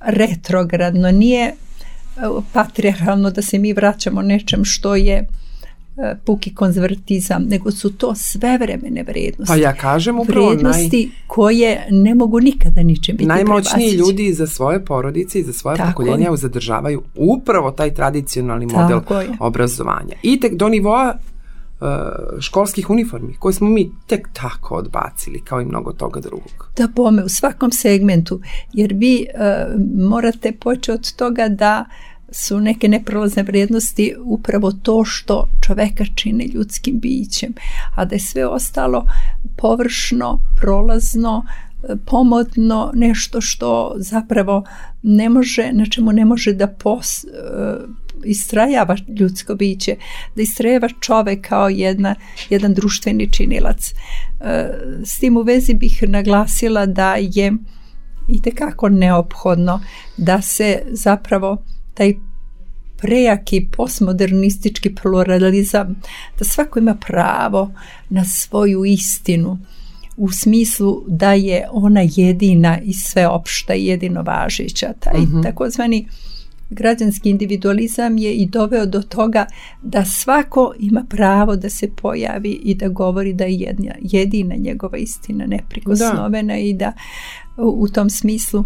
retrogradno, 0.00 1.10
nije 1.10 1.44
e, 1.46 1.54
patriarhalno 2.52 3.30
da 3.30 3.42
se 3.42 3.58
mi 3.58 3.72
vraćamo 3.72 4.22
nečem 4.22 4.64
što 4.64 4.96
je 4.96 5.28
puki 6.24 6.54
konzervatizam, 6.54 7.42
nego 7.42 7.70
su 7.70 7.92
to 7.92 8.14
svevremene 8.14 9.02
vrednosti. 9.02 9.52
Pa 9.52 9.56
ja 9.56 9.74
kažem 9.74 10.20
upravo 10.20 10.46
naj, 10.46 10.54
vrednosti 10.54 11.10
koje 11.26 11.86
ne 11.90 12.14
mogu 12.14 12.40
nikada 12.40 12.82
ničem 12.82 13.16
biti 13.16 13.28
najmoćniji 13.28 13.72
prevaziđene. 13.72 14.08
ljudi 14.08 14.32
za 14.32 14.46
svoje 14.46 14.84
porodice 14.84 15.40
i 15.40 15.42
za 15.42 15.52
svoje 15.52 15.76
Tako 15.76 15.90
pokoljenja 15.90 16.30
je. 16.30 16.36
zadržavaju 16.36 17.02
upravo 17.14 17.70
taj 17.70 17.94
tradicionalni 17.94 18.66
model 18.66 19.00
Tako 19.00 19.22
obrazovanja. 19.40 20.14
I 20.22 20.40
tek 20.40 20.54
do 20.54 20.68
nivoa 20.68 21.14
uh, 21.80 21.86
školskih 22.40 22.90
uniformi 22.90 23.34
koje 23.38 23.52
smo 23.52 23.68
mi 23.68 23.90
tek 24.06 24.28
tako 24.32 24.74
odbacili 24.74 25.40
kao 25.44 25.60
i 25.60 25.64
mnogo 25.64 25.92
toga 25.92 26.20
drugog. 26.20 26.70
Da 26.76 26.88
bome, 26.96 27.24
u 27.24 27.28
svakom 27.28 27.70
segmentu, 27.70 28.40
jer 28.72 28.94
vi 28.94 29.22
e, 29.22 29.66
morate 29.96 30.52
poći 30.52 30.90
od 30.90 31.12
toga 31.16 31.48
da 31.48 31.84
su 32.32 32.60
neke 32.60 32.88
neprolazne 32.88 33.42
vrijednosti 33.42 34.14
upravo 34.24 34.72
to 34.72 35.04
što 35.04 35.48
čoveka 35.66 36.04
čine 36.14 36.46
ljudskim 36.54 37.00
bićem, 37.00 37.54
a 37.94 38.04
da 38.04 38.14
je 38.14 38.20
sve 38.20 38.46
ostalo 38.46 39.06
površno, 39.56 40.40
prolazno, 40.56 41.44
pomodno, 42.04 42.90
nešto 42.94 43.40
što 43.40 43.94
zapravo 43.96 44.64
ne 45.02 45.28
može, 45.28 45.72
na 45.72 45.86
čemu 45.86 46.12
ne 46.12 46.24
može 46.24 46.52
da 46.52 46.66
pos, 46.66 47.24
e, 47.24 47.28
istrajava 48.24 48.96
ljudsko 49.18 49.54
biće, 49.54 49.96
da 50.36 50.42
istrajava 50.42 50.88
čovek 51.00 51.48
kao 51.48 51.68
jedna, 51.68 52.14
jedan 52.50 52.74
društveni 52.74 53.32
činilac. 53.32 53.92
E, 54.40 54.70
S 55.04 55.18
tim 55.18 55.36
u 55.36 55.42
vezi 55.42 55.74
bih 55.74 56.04
naglasila 56.08 56.86
da 56.86 57.14
je 57.14 57.52
i 58.28 58.42
tekako 58.42 58.88
neophodno 58.88 59.80
da 60.16 60.42
se 60.42 60.82
zapravo 60.90 61.62
taj 61.96 62.14
prejaki 62.96 63.68
postmodernistički 63.76 64.94
pluralizam, 64.94 65.96
da 66.38 66.44
svako 66.44 66.78
ima 66.78 66.94
pravo 66.94 67.70
na 68.08 68.24
svoju 68.24 68.84
istinu 68.84 69.58
u 70.16 70.32
smislu 70.32 71.04
da 71.08 71.32
je 71.32 71.68
ona 71.70 72.00
jedina 72.16 72.78
i 72.80 72.92
sveopšta 72.92 73.74
i 73.74 73.86
jedino 73.86 74.22
važeća. 74.22 74.92
Taj 75.00 75.20
takozvani 75.42 76.08
građanski 76.70 77.30
individualizam 77.30 78.18
je 78.18 78.32
i 78.32 78.46
doveo 78.46 78.86
do 78.86 79.02
toga 79.02 79.46
da 79.82 80.04
svako 80.04 80.74
ima 80.78 81.04
pravo 81.08 81.56
da 81.56 81.70
se 81.70 81.90
pojavi 81.96 82.50
i 82.50 82.74
da 82.74 82.88
govori 82.88 83.32
da 83.32 83.44
je 83.44 83.54
jedna, 83.54 83.94
jedina 84.00 84.54
njegova 84.54 84.98
istina 84.98 85.46
neprikosnovena 85.46 86.58
i 86.58 86.74
da 86.74 86.92
u, 87.56 87.82
u 87.82 87.88
tom 87.88 88.10
smislu 88.10 88.64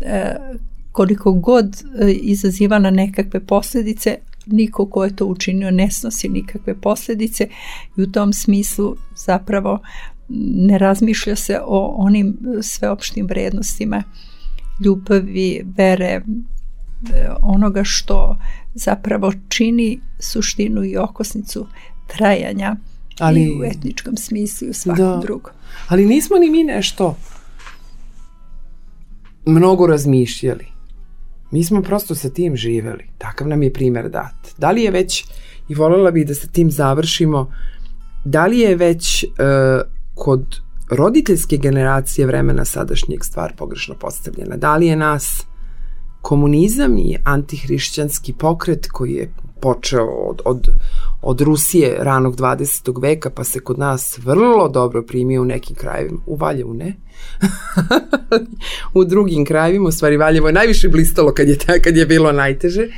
e, 0.00 0.36
koliko 0.92 1.32
god 1.32 1.76
e, 2.00 2.12
izazivala 2.12 2.90
nekakve 2.90 3.40
posljedice, 3.40 4.18
niko 4.46 4.86
ko 4.86 5.04
je 5.04 5.16
to 5.16 5.26
učinio 5.26 5.70
ne 5.70 5.90
snosi 5.90 6.28
nikakve 6.28 6.80
posljedice 6.80 7.48
i 7.96 8.02
u 8.02 8.12
tom 8.12 8.32
smislu 8.32 8.96
zapravo 9.16 9.78
ne 10.54 10.78
razmišlja 10.78 11.36
se 11.36 11.60
o 11.66 11.94
onim 11.98 12.36
sveopštim 12.62 13.26
vrednostima 13.26 14.02
ljubavi, 14.84 15.66
vere, 15.76 16.06
e, 16.06 16.22
onoga 17.42 17.84
što 17.84 18.36
zapravo 18.74 19.32
čini 19.48 20.00
suštinu 20.18 20.84
i 20.84 20.96
okosnicu 20.96 21.66
trajanja 22.06 22.76
Ali- 23.18 23.42
i 23.42 23.60
u 23.60 23.64
etničkom 23.64 24.16
smislu 24.16 24.66
i 24.66 24.70
u 24.70 24.74
svakom 24.74 25.04
Da. 25.04 25.20
drugom. 25.22 25.52
Ali 25.88 26.06
nismo 26.06 26.36
ni 26.38 26.50
mi 26.50 26.64
nešto 26.64 27.16
mnogo 29.46 29.86
razmišljali. 29.86 30.66
Mi 31.50 31.64
smo 31.64 31.82
prosto 31.82 32.14
sa 32.14 32.30
tim 32.30 32.56
živeli. 32.56 33.04
Takav 33.18 33.48
nam 33.48 33.62
je 33.62 33.72
primjer 33.72 34.10
dat. 34.10 34.54
Da 34.58 34.70
li 34.70 34.82
je 34.82 34.90
već, 34.90 35.24
i 35.68 35.74
voljela 35.74 36.10
bih 36.10 36.26
da 36.26 36.34
sa 36.34 36.46
tim 36.46 36.70
završimo, 36.70 37.52
da 38.24 38.46
li 38.46 38.58
je 38.58 38.76
već 38.76 39.24
e, 39.24 39.28
kod 40.14 40.60
roditeljske 40.90 41.56
generacije 41.56 42.26
vremena 42.26 42.64
sadašnjeg 42.64 43.24
stvar 43.24 43.52
pogrešno 43.56 43.94
postavljena? 43.94 44.56
Da 44.56 44.76
li 44.76 44.86
je 44.86 44.96
nas 44.96 45.46
komunizam 46.22 46.98
i 46.98 47.16
antihrišćanski 47.24 48.32
pokret 48.32 48.86
koji 48.86 49.12
je 49.12 49.32
počeo 49.60 50.06
od, 50.06 50.40
od, 50.44 50.68
od 51.22 51.40
Rusije 51.40 51.96
ranog 51.98 52.36
20. 52.36 53.02
veka 53.02 53.30
pa 53.30 53.44
se 53.44 53.60
kod 53.60 53.78
nas 53.78 54.18
vrlo 54.18 54.68
dobro 54.68 55.02
primio 55.02 55.42
u 55.42 55.44
nekim 55.44 55.76
krajevima, 55.76 56.18
u 56.26 56.36
Valjevu 56.36 56.74
ne, 56.74 56.96
u 58.94 59.04
drugim 59.04 59.44
krajevima, 59.44 59.88
u 59.88 59.92
stvari 59.92 60.16
Valjevo 60.16 60.46
je 60.46 60.52
najviše 60.52 60.88
blistalo 60.88 61.32
kad 61.34 61.48
je, 61.48 61.56
kad 61.84 61.96
je 61.96 62.06
bilo 62.06 62.32
najteže. 62.32 62.88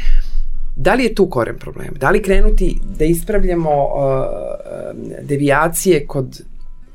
Da 0.76 0.94
li 0.94 1.04
je 1.04 1.14
tu 1.14 1.26
koren 1.26 1.58
problema? 1.58 1.92
Da 2.00 2.10
li 2.10 2.22
krenuti 2.22 2.78
da 2.98 3.04
ispravljamo 3.04 3.70
uh, 3.70 4.00
uh, 4.00 5.26
devijacije 5.28 6.06
kod 6.06 6.42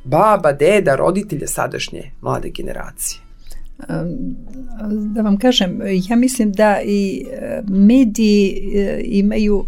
baba, 0.04 0.52
deda, 0.52 0.96
roditelja 0.96 1.48
sadašnje 1.48 2.12
mlade 2.22 2.50
generacije? 2.50 3.22
Da 5.16 5.22
vam 5.22 5.38
kažem, 5.38 5.82
ja 6.10 6.16
mislim 6.16 6.52
da 6.52 6.80
i 6.86 7.26
e, 7.32 7.62
mediji 7.68 8.72
e, 8.76 9.02
imaju 9.04 9.66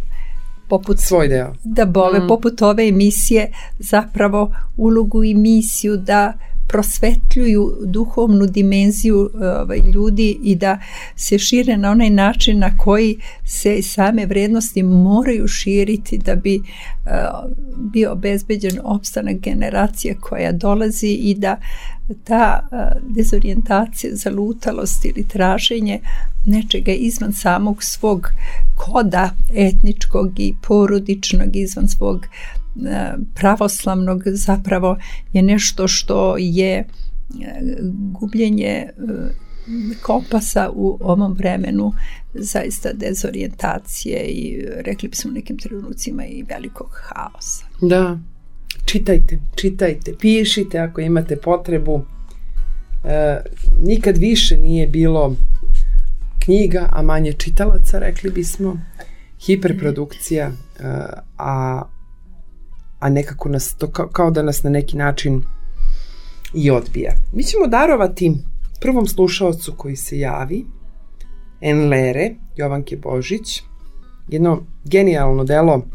poput 0.69 0.99
svoj 0.99 1.27
deo. 1.27 1.53
Da 1.63 1.85
bove, 1.85 2.19
mm. 2.19 2.27
poput 2.27 2.61
ove 2.61 2.87
emisije 2.87 3.51
zapravo 3.79 4.51
ulogu 4.77 5.23
i 5.23 5.33
misiju 5.33 5.97
da 5.97 6.33
prosvetljuju 6.69 7.77
duhovnu 7.85 8.45
dimenziju 8.45 9.29
ovaj, 9.33 9.79
ljudi 9.93 10.37
i 10.43 10.55
da 10.55 10.79
se 11.15 11.39
šire 11.39 11.77
na 11.77 11.91
onaj 11.91 12.09
način 12.09 12.59
na 12.59 12.77
koji 12.77 13.17
se 13.45 13.81
same 13.81 14.25
vrednosti 14.25 14.83
moraju 14.83 15.47
širiti 15.47 16.17
da 16.17 16.35
bi 16.35 16.59
uh, 16.59 17.11
bio 17.77 18.11
obezbeđen 18.11 18.79
opstanak 18.83 19.35
generacije 19.39 20.15
koja 20.21 20.51
dolazi 20.51 21.07
i 21.07 21.35
da 21.35 21.57
ta 22.23 22.67
uh, 22.71 23.15
dezorijentacija, 23.15 24.15
zalutalost 24.15 25.05
ili 25.05 25.27
traženje 25.27 25.99
nečega 26.45 26.91
izvan 26.91 27.33
samog 27.33 27.83
svog 27.83 28.29
koda 28.75 29.29
etničkog 29.55 30.39
i 30.39 30.53
porodičnog, 30.67 31.55
izvan 31.55 31.87
svog 31.87 32.25
pravoslavnog 33.33 34.23
zapravo 34.25 34.97
je 35.33 35.41
nešto 35.41 35.87
što 35.87 36.35
je 36.37 36.77
e, 36.77 36.85
gubljenje 37.91 38.67
e, 38.67 38.91
kompasa 40.01 40.69
u 40.73 40.97
ovom 41.01 41.33
vremenu 41.33 41.93
zaista 42.33 42.89
dezorijentacije 42.93 44.19
i 44.25 44.65
rekli 44.85 45.09
bismo 45.09 45.31
nekim 45.31 45.57
trenucima 45.57 46.25
i 46.25 46.43
velikog 46.49 46.89
haosa. 46.93 47.65
Da, 47.81 48.19
čitajte, 48.85 49.39
čitajte, 49.55 50.13
pišite 50.19 50.79
ako 50.79 51.01
imate 51.01 51.35
potrebu. 51.35 52.01
E, 53.03 53.37
nikad 53.83 54.17
više 54.17 54.57
nije 54.57 54.87
bilo 54.87 55.35
knjiga, 56.39 56.89
a 56.91 57.01
manje 57.01 57.33
čitalaca, 57.33 57.99
rekli 57.99 58.31
bismo. 58.31 58.79
Hiperprodukcija, 59.45 60.47
e, 60.47 60.53
a 61.37 61.81
a 62.99 63.09
nekako 63.09 63.49
nas 63.49 63.75
to 63.75 63.87
kao, 63.87 64.07
kao 64.07 64.31
da 64.31 64.41
nas 64.41 64.63
na 64.63 64.69
neki 64.69 64.97
način 64.97 65.41
i 66.53 66.71
odbija. 66.71 67.11
Mi 67.33 67.43
ćemo 67.43 67.67
darovati 67.67 68.33
prvom 68.81 69.07
slušalcu 69.07 69.73
koji 69.77 69.95
se 69.95 70.19
javi, 70.19 70.65
Enlere, 71.61 72.35
Jovanke 72.55 72.97
Božić, 72.97 73.63
jedno 74.27 74.61
genijalno 74.83 75.43
delo 75.43 75.85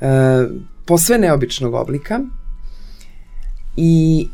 e, 0.00 0.06
posve 0.86 1.18
neobičnog 1.18 1.74
oblika 1.74 2.20
i 3.76 4.26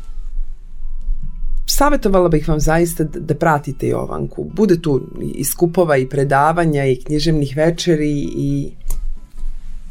savjetovala 1.65 2.29
bih 2.29 2.49
vam 2.49 2.59
zaista 2.59 3.03
da 3.03 3.35
pratite 3.35 3.87
Jovanku. 3.87 4.43
Bude 4.53 4.81
tu 4.81 5.01
i 5.35 5.43
skupova 5.43 5.97
i 5.97 6.09
predavanja 6.09 6.85
i 6.85 7.01
književnih 7.05 7.53
večeri 7.57 8.11
i 8.37 8.71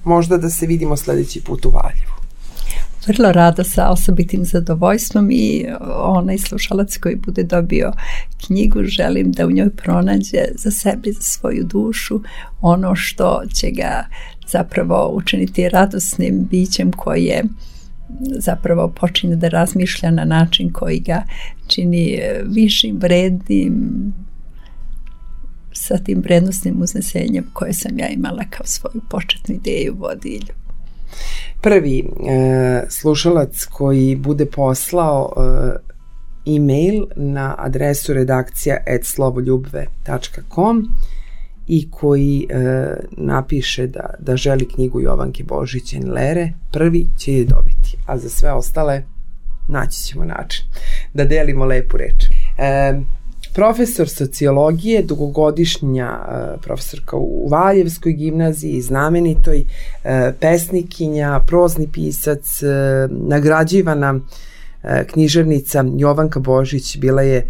možda 0.04 0.36
da 0.36 0.50
se 0.50 0.66
vidimo 0.66 0.96
sledeći 0.96 1.40
put 1.40 1.66
u 1.66 1.70
Valjevu. 1.70 2.14
Vrlo 3.06 3.32
rada 3.32 3.64
sa 3.64 3.88
osobitim 3.88 4.44
zadovoljstvom 4.44 5.30
i 5.30 5.66
onaj 6.02 6.38
slušalac 6.38 6.96
koji 6.96 7.16
bude 7.16 7.42
dobio 7.42 7.92
knjigu 8.46 8.84
želim 8.84 9.32
da 9.32 9.46
u 9.46 9.50
njoj 9.50 9.70
pronađe 9.70 10.38
za 10.54 10.70
sebe, 10.70 11.12
za 11.12 11.20
svoju 11.20 11.64
dušu 11.64 12.20
ono 12.60 12.94
što 12.94 13.42
će 13.54 13.70
ga 13.70 14.06
zapravo 14.48 15.10
učiniti 15.14 15.68
radosnim 15.68 16.46
bićem 16.50 16.92
koje 16.92 17.44
zapravo 18.38 18.88
počinje 18.88 19.36
da 19.36 19.48
razmišlja 19.48 20.10
na 20.10 20.24
način 20.24 20.72
koji 20.72 21.00
ga 21.00 21.22
čini 21.66 22.20
višim, 22.46 22.98
vrednim, 23.00 23.74
sa 25.86 25.98
tim 25.98 26.20
vrednostnim 26.20 26.82
uznesenjem 26.82 27.44
koje 27.52 27.72
sam 27.72 27.98
ja 27.98 28.08
imala 28.08 28.44
kao 28.50 28.66
svoju 28.66 29.00
početnu 29.10 29.54
ideju 29.54 29.96
vodilju. 29.98 30.54
Prvi 31.62 31.98
e, 31.98 32.04
slušalac 32.88 33.64
koji 33.64 34.16
bude 34.16 34.46
poslao 34.46 35.32
e, 35.36 36.54
e-mail 36.56 37.06
na 37.16 37.54
adresu 37.58 38.14
redakcija 38.14 38.76
slovoljubve.com 39.02 40.84
i 41.66 41.90
koji 41.90 42.46
e, 42.48 42.56
napiše 43.10 43.86
da, 43.86 44.14
da 44.18 44.36
želi 44.36 44.68
knjigu 44.68 45.00
Jovanke 45.00 45.44
Božić 45.44 45.94
Lere, 46.14 46.52
prvi 46.72 47.06
će 47.18 47.32
je 47.32 47.44
dobiti, 47.44 47.96
a 48.06 48.18
za 48.18 48.28
sve 48.28 48.52
ostale 48.52 49.02
naći 49.68 50.02
ćemo 50.02 50.24
način 50.24 50.64
da 51.14 51.24
delimo 51.24 51.64
lepu 51.64 51.96
reč. 51.96 52.24
E, 52.58 53.00
profesor 53.54 54.08
sociologije, 54.08 55.02
dugogodišnja 55.02 56.18
uh, 56.18 56.60
profesorka 56.60 57.16
u 57.16 57.48
Valjevskoj 57.48 58.12
gimnaziji, 58.12 58.80
znamenitoj, 58.80 59.64
uh, 59.64 60.10
pesnikinja, 60.40 61.40
prozni 61.46 61.88
pisac, 61.92 62.62
uh, 62.62 62.68
nagrađivana 63.28 64.20
književnica 65.06 65.84
Jovanka 65.96 66.40
Božić 66.40 66.96
bila 66.98 67.22
je 67.22 67.46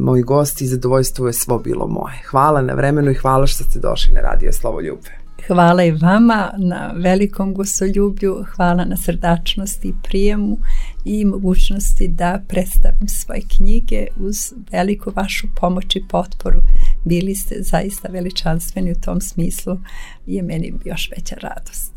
moj 0.00 0.22
gost 0.22 0.60
i 0.60 0.66
zadovoljstvo 0.66 1.26
je 1.26 1.32
svo 1.32 1.58
bilo 1.58 1.86
moje. 1.86 2.14
Hvala 2.30 2.62
na 2.62 2.74
vremenu 2.74 3.10
i 3.10 3.14
hvala 3.14 3.46
što 3.46 3.64
ste 3.64 3.78
došli 3.78 4.12
na 4.12 4.20
Radio 4.20 4.52
Slovo 4.52 4.80
Ljubve. 4.80 5.10
Hvala 5.46 5.84
i 5.84 5.90
vama 5.90 6.50
na 6.58 6.92
velikom 6.96 7.54
gostoljublju, 7.54 8.44
hvala 8.56 8.84
na 8.84 8.96
srdačnosti 8.96 9.88
i 9.88 9.94
prijemu 10.02 10.58
i 11.04 11.24
mogućnosti 11.24 12.08
da 12.08 12.40
predstavim 12.48 13.08
svoje 13.08 13.40
knjige 13.56 14.06
uz 14.20 14.52
veliku 14.72 15.12
vašu 15.16 15.46
pomoć 15.56 15.96
i 15.96 16.04
potporu. 16.08 16.60
Bili 17.04 17.34
ste 17.34 17.54
zaista 17.58 18.08
veličanstveni 18.08 18.92
u 18.92 19.00
tom 19.00 19.20
smislu 19.20 19.78
i 20.26 20.34
je 20.34 20.42
meni 20.42 20.72
još 20.84 21.10
veća 21.16 21.36
radost. 21.42 21.92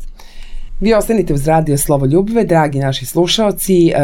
Vi 0.80 0.94
ostanite 0.94 1.34
uz 1.34 1.46
radio 1.46 1.76
Slovo 1.76 2.06
Ljubve, 2.06 2.44
dragi 2.44 2.78
naši 2.78 3.06
slušaoci. 3.06 3.88
E, 3.88 3.94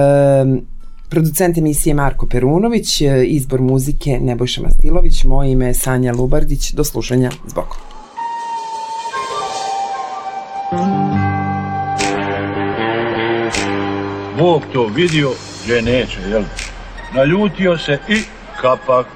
producent 1.09 1.59
emisije 1.59 1.95
Marko 1.95 2.27
Perunović, 2.27 3.03
izbor 3.27 3.61
muzike 3.61 4.19
Nebojša 4.21 4.63
Mastilović, 4.63 5.25
moje 5.25 5.53
ime 5.53 5.67
je 5.67 5.75
Sanja 5.75 6.13
Lubardić. 6.13 6.73
Do 6.73 6.85
slušanja. 6.85 7.31
Zbog. 7.49 7.77
Bog 14.41 14.63
to 14.73 14.87
vidio, 14.87 15.31
že 15.67 15.83
neće, 15.83 16.21
jel? 16.31 16.43
Naljutio 17.15 17.79
se 17.79 17.99
i 18.09 18.23
kapak. 18.61 19.07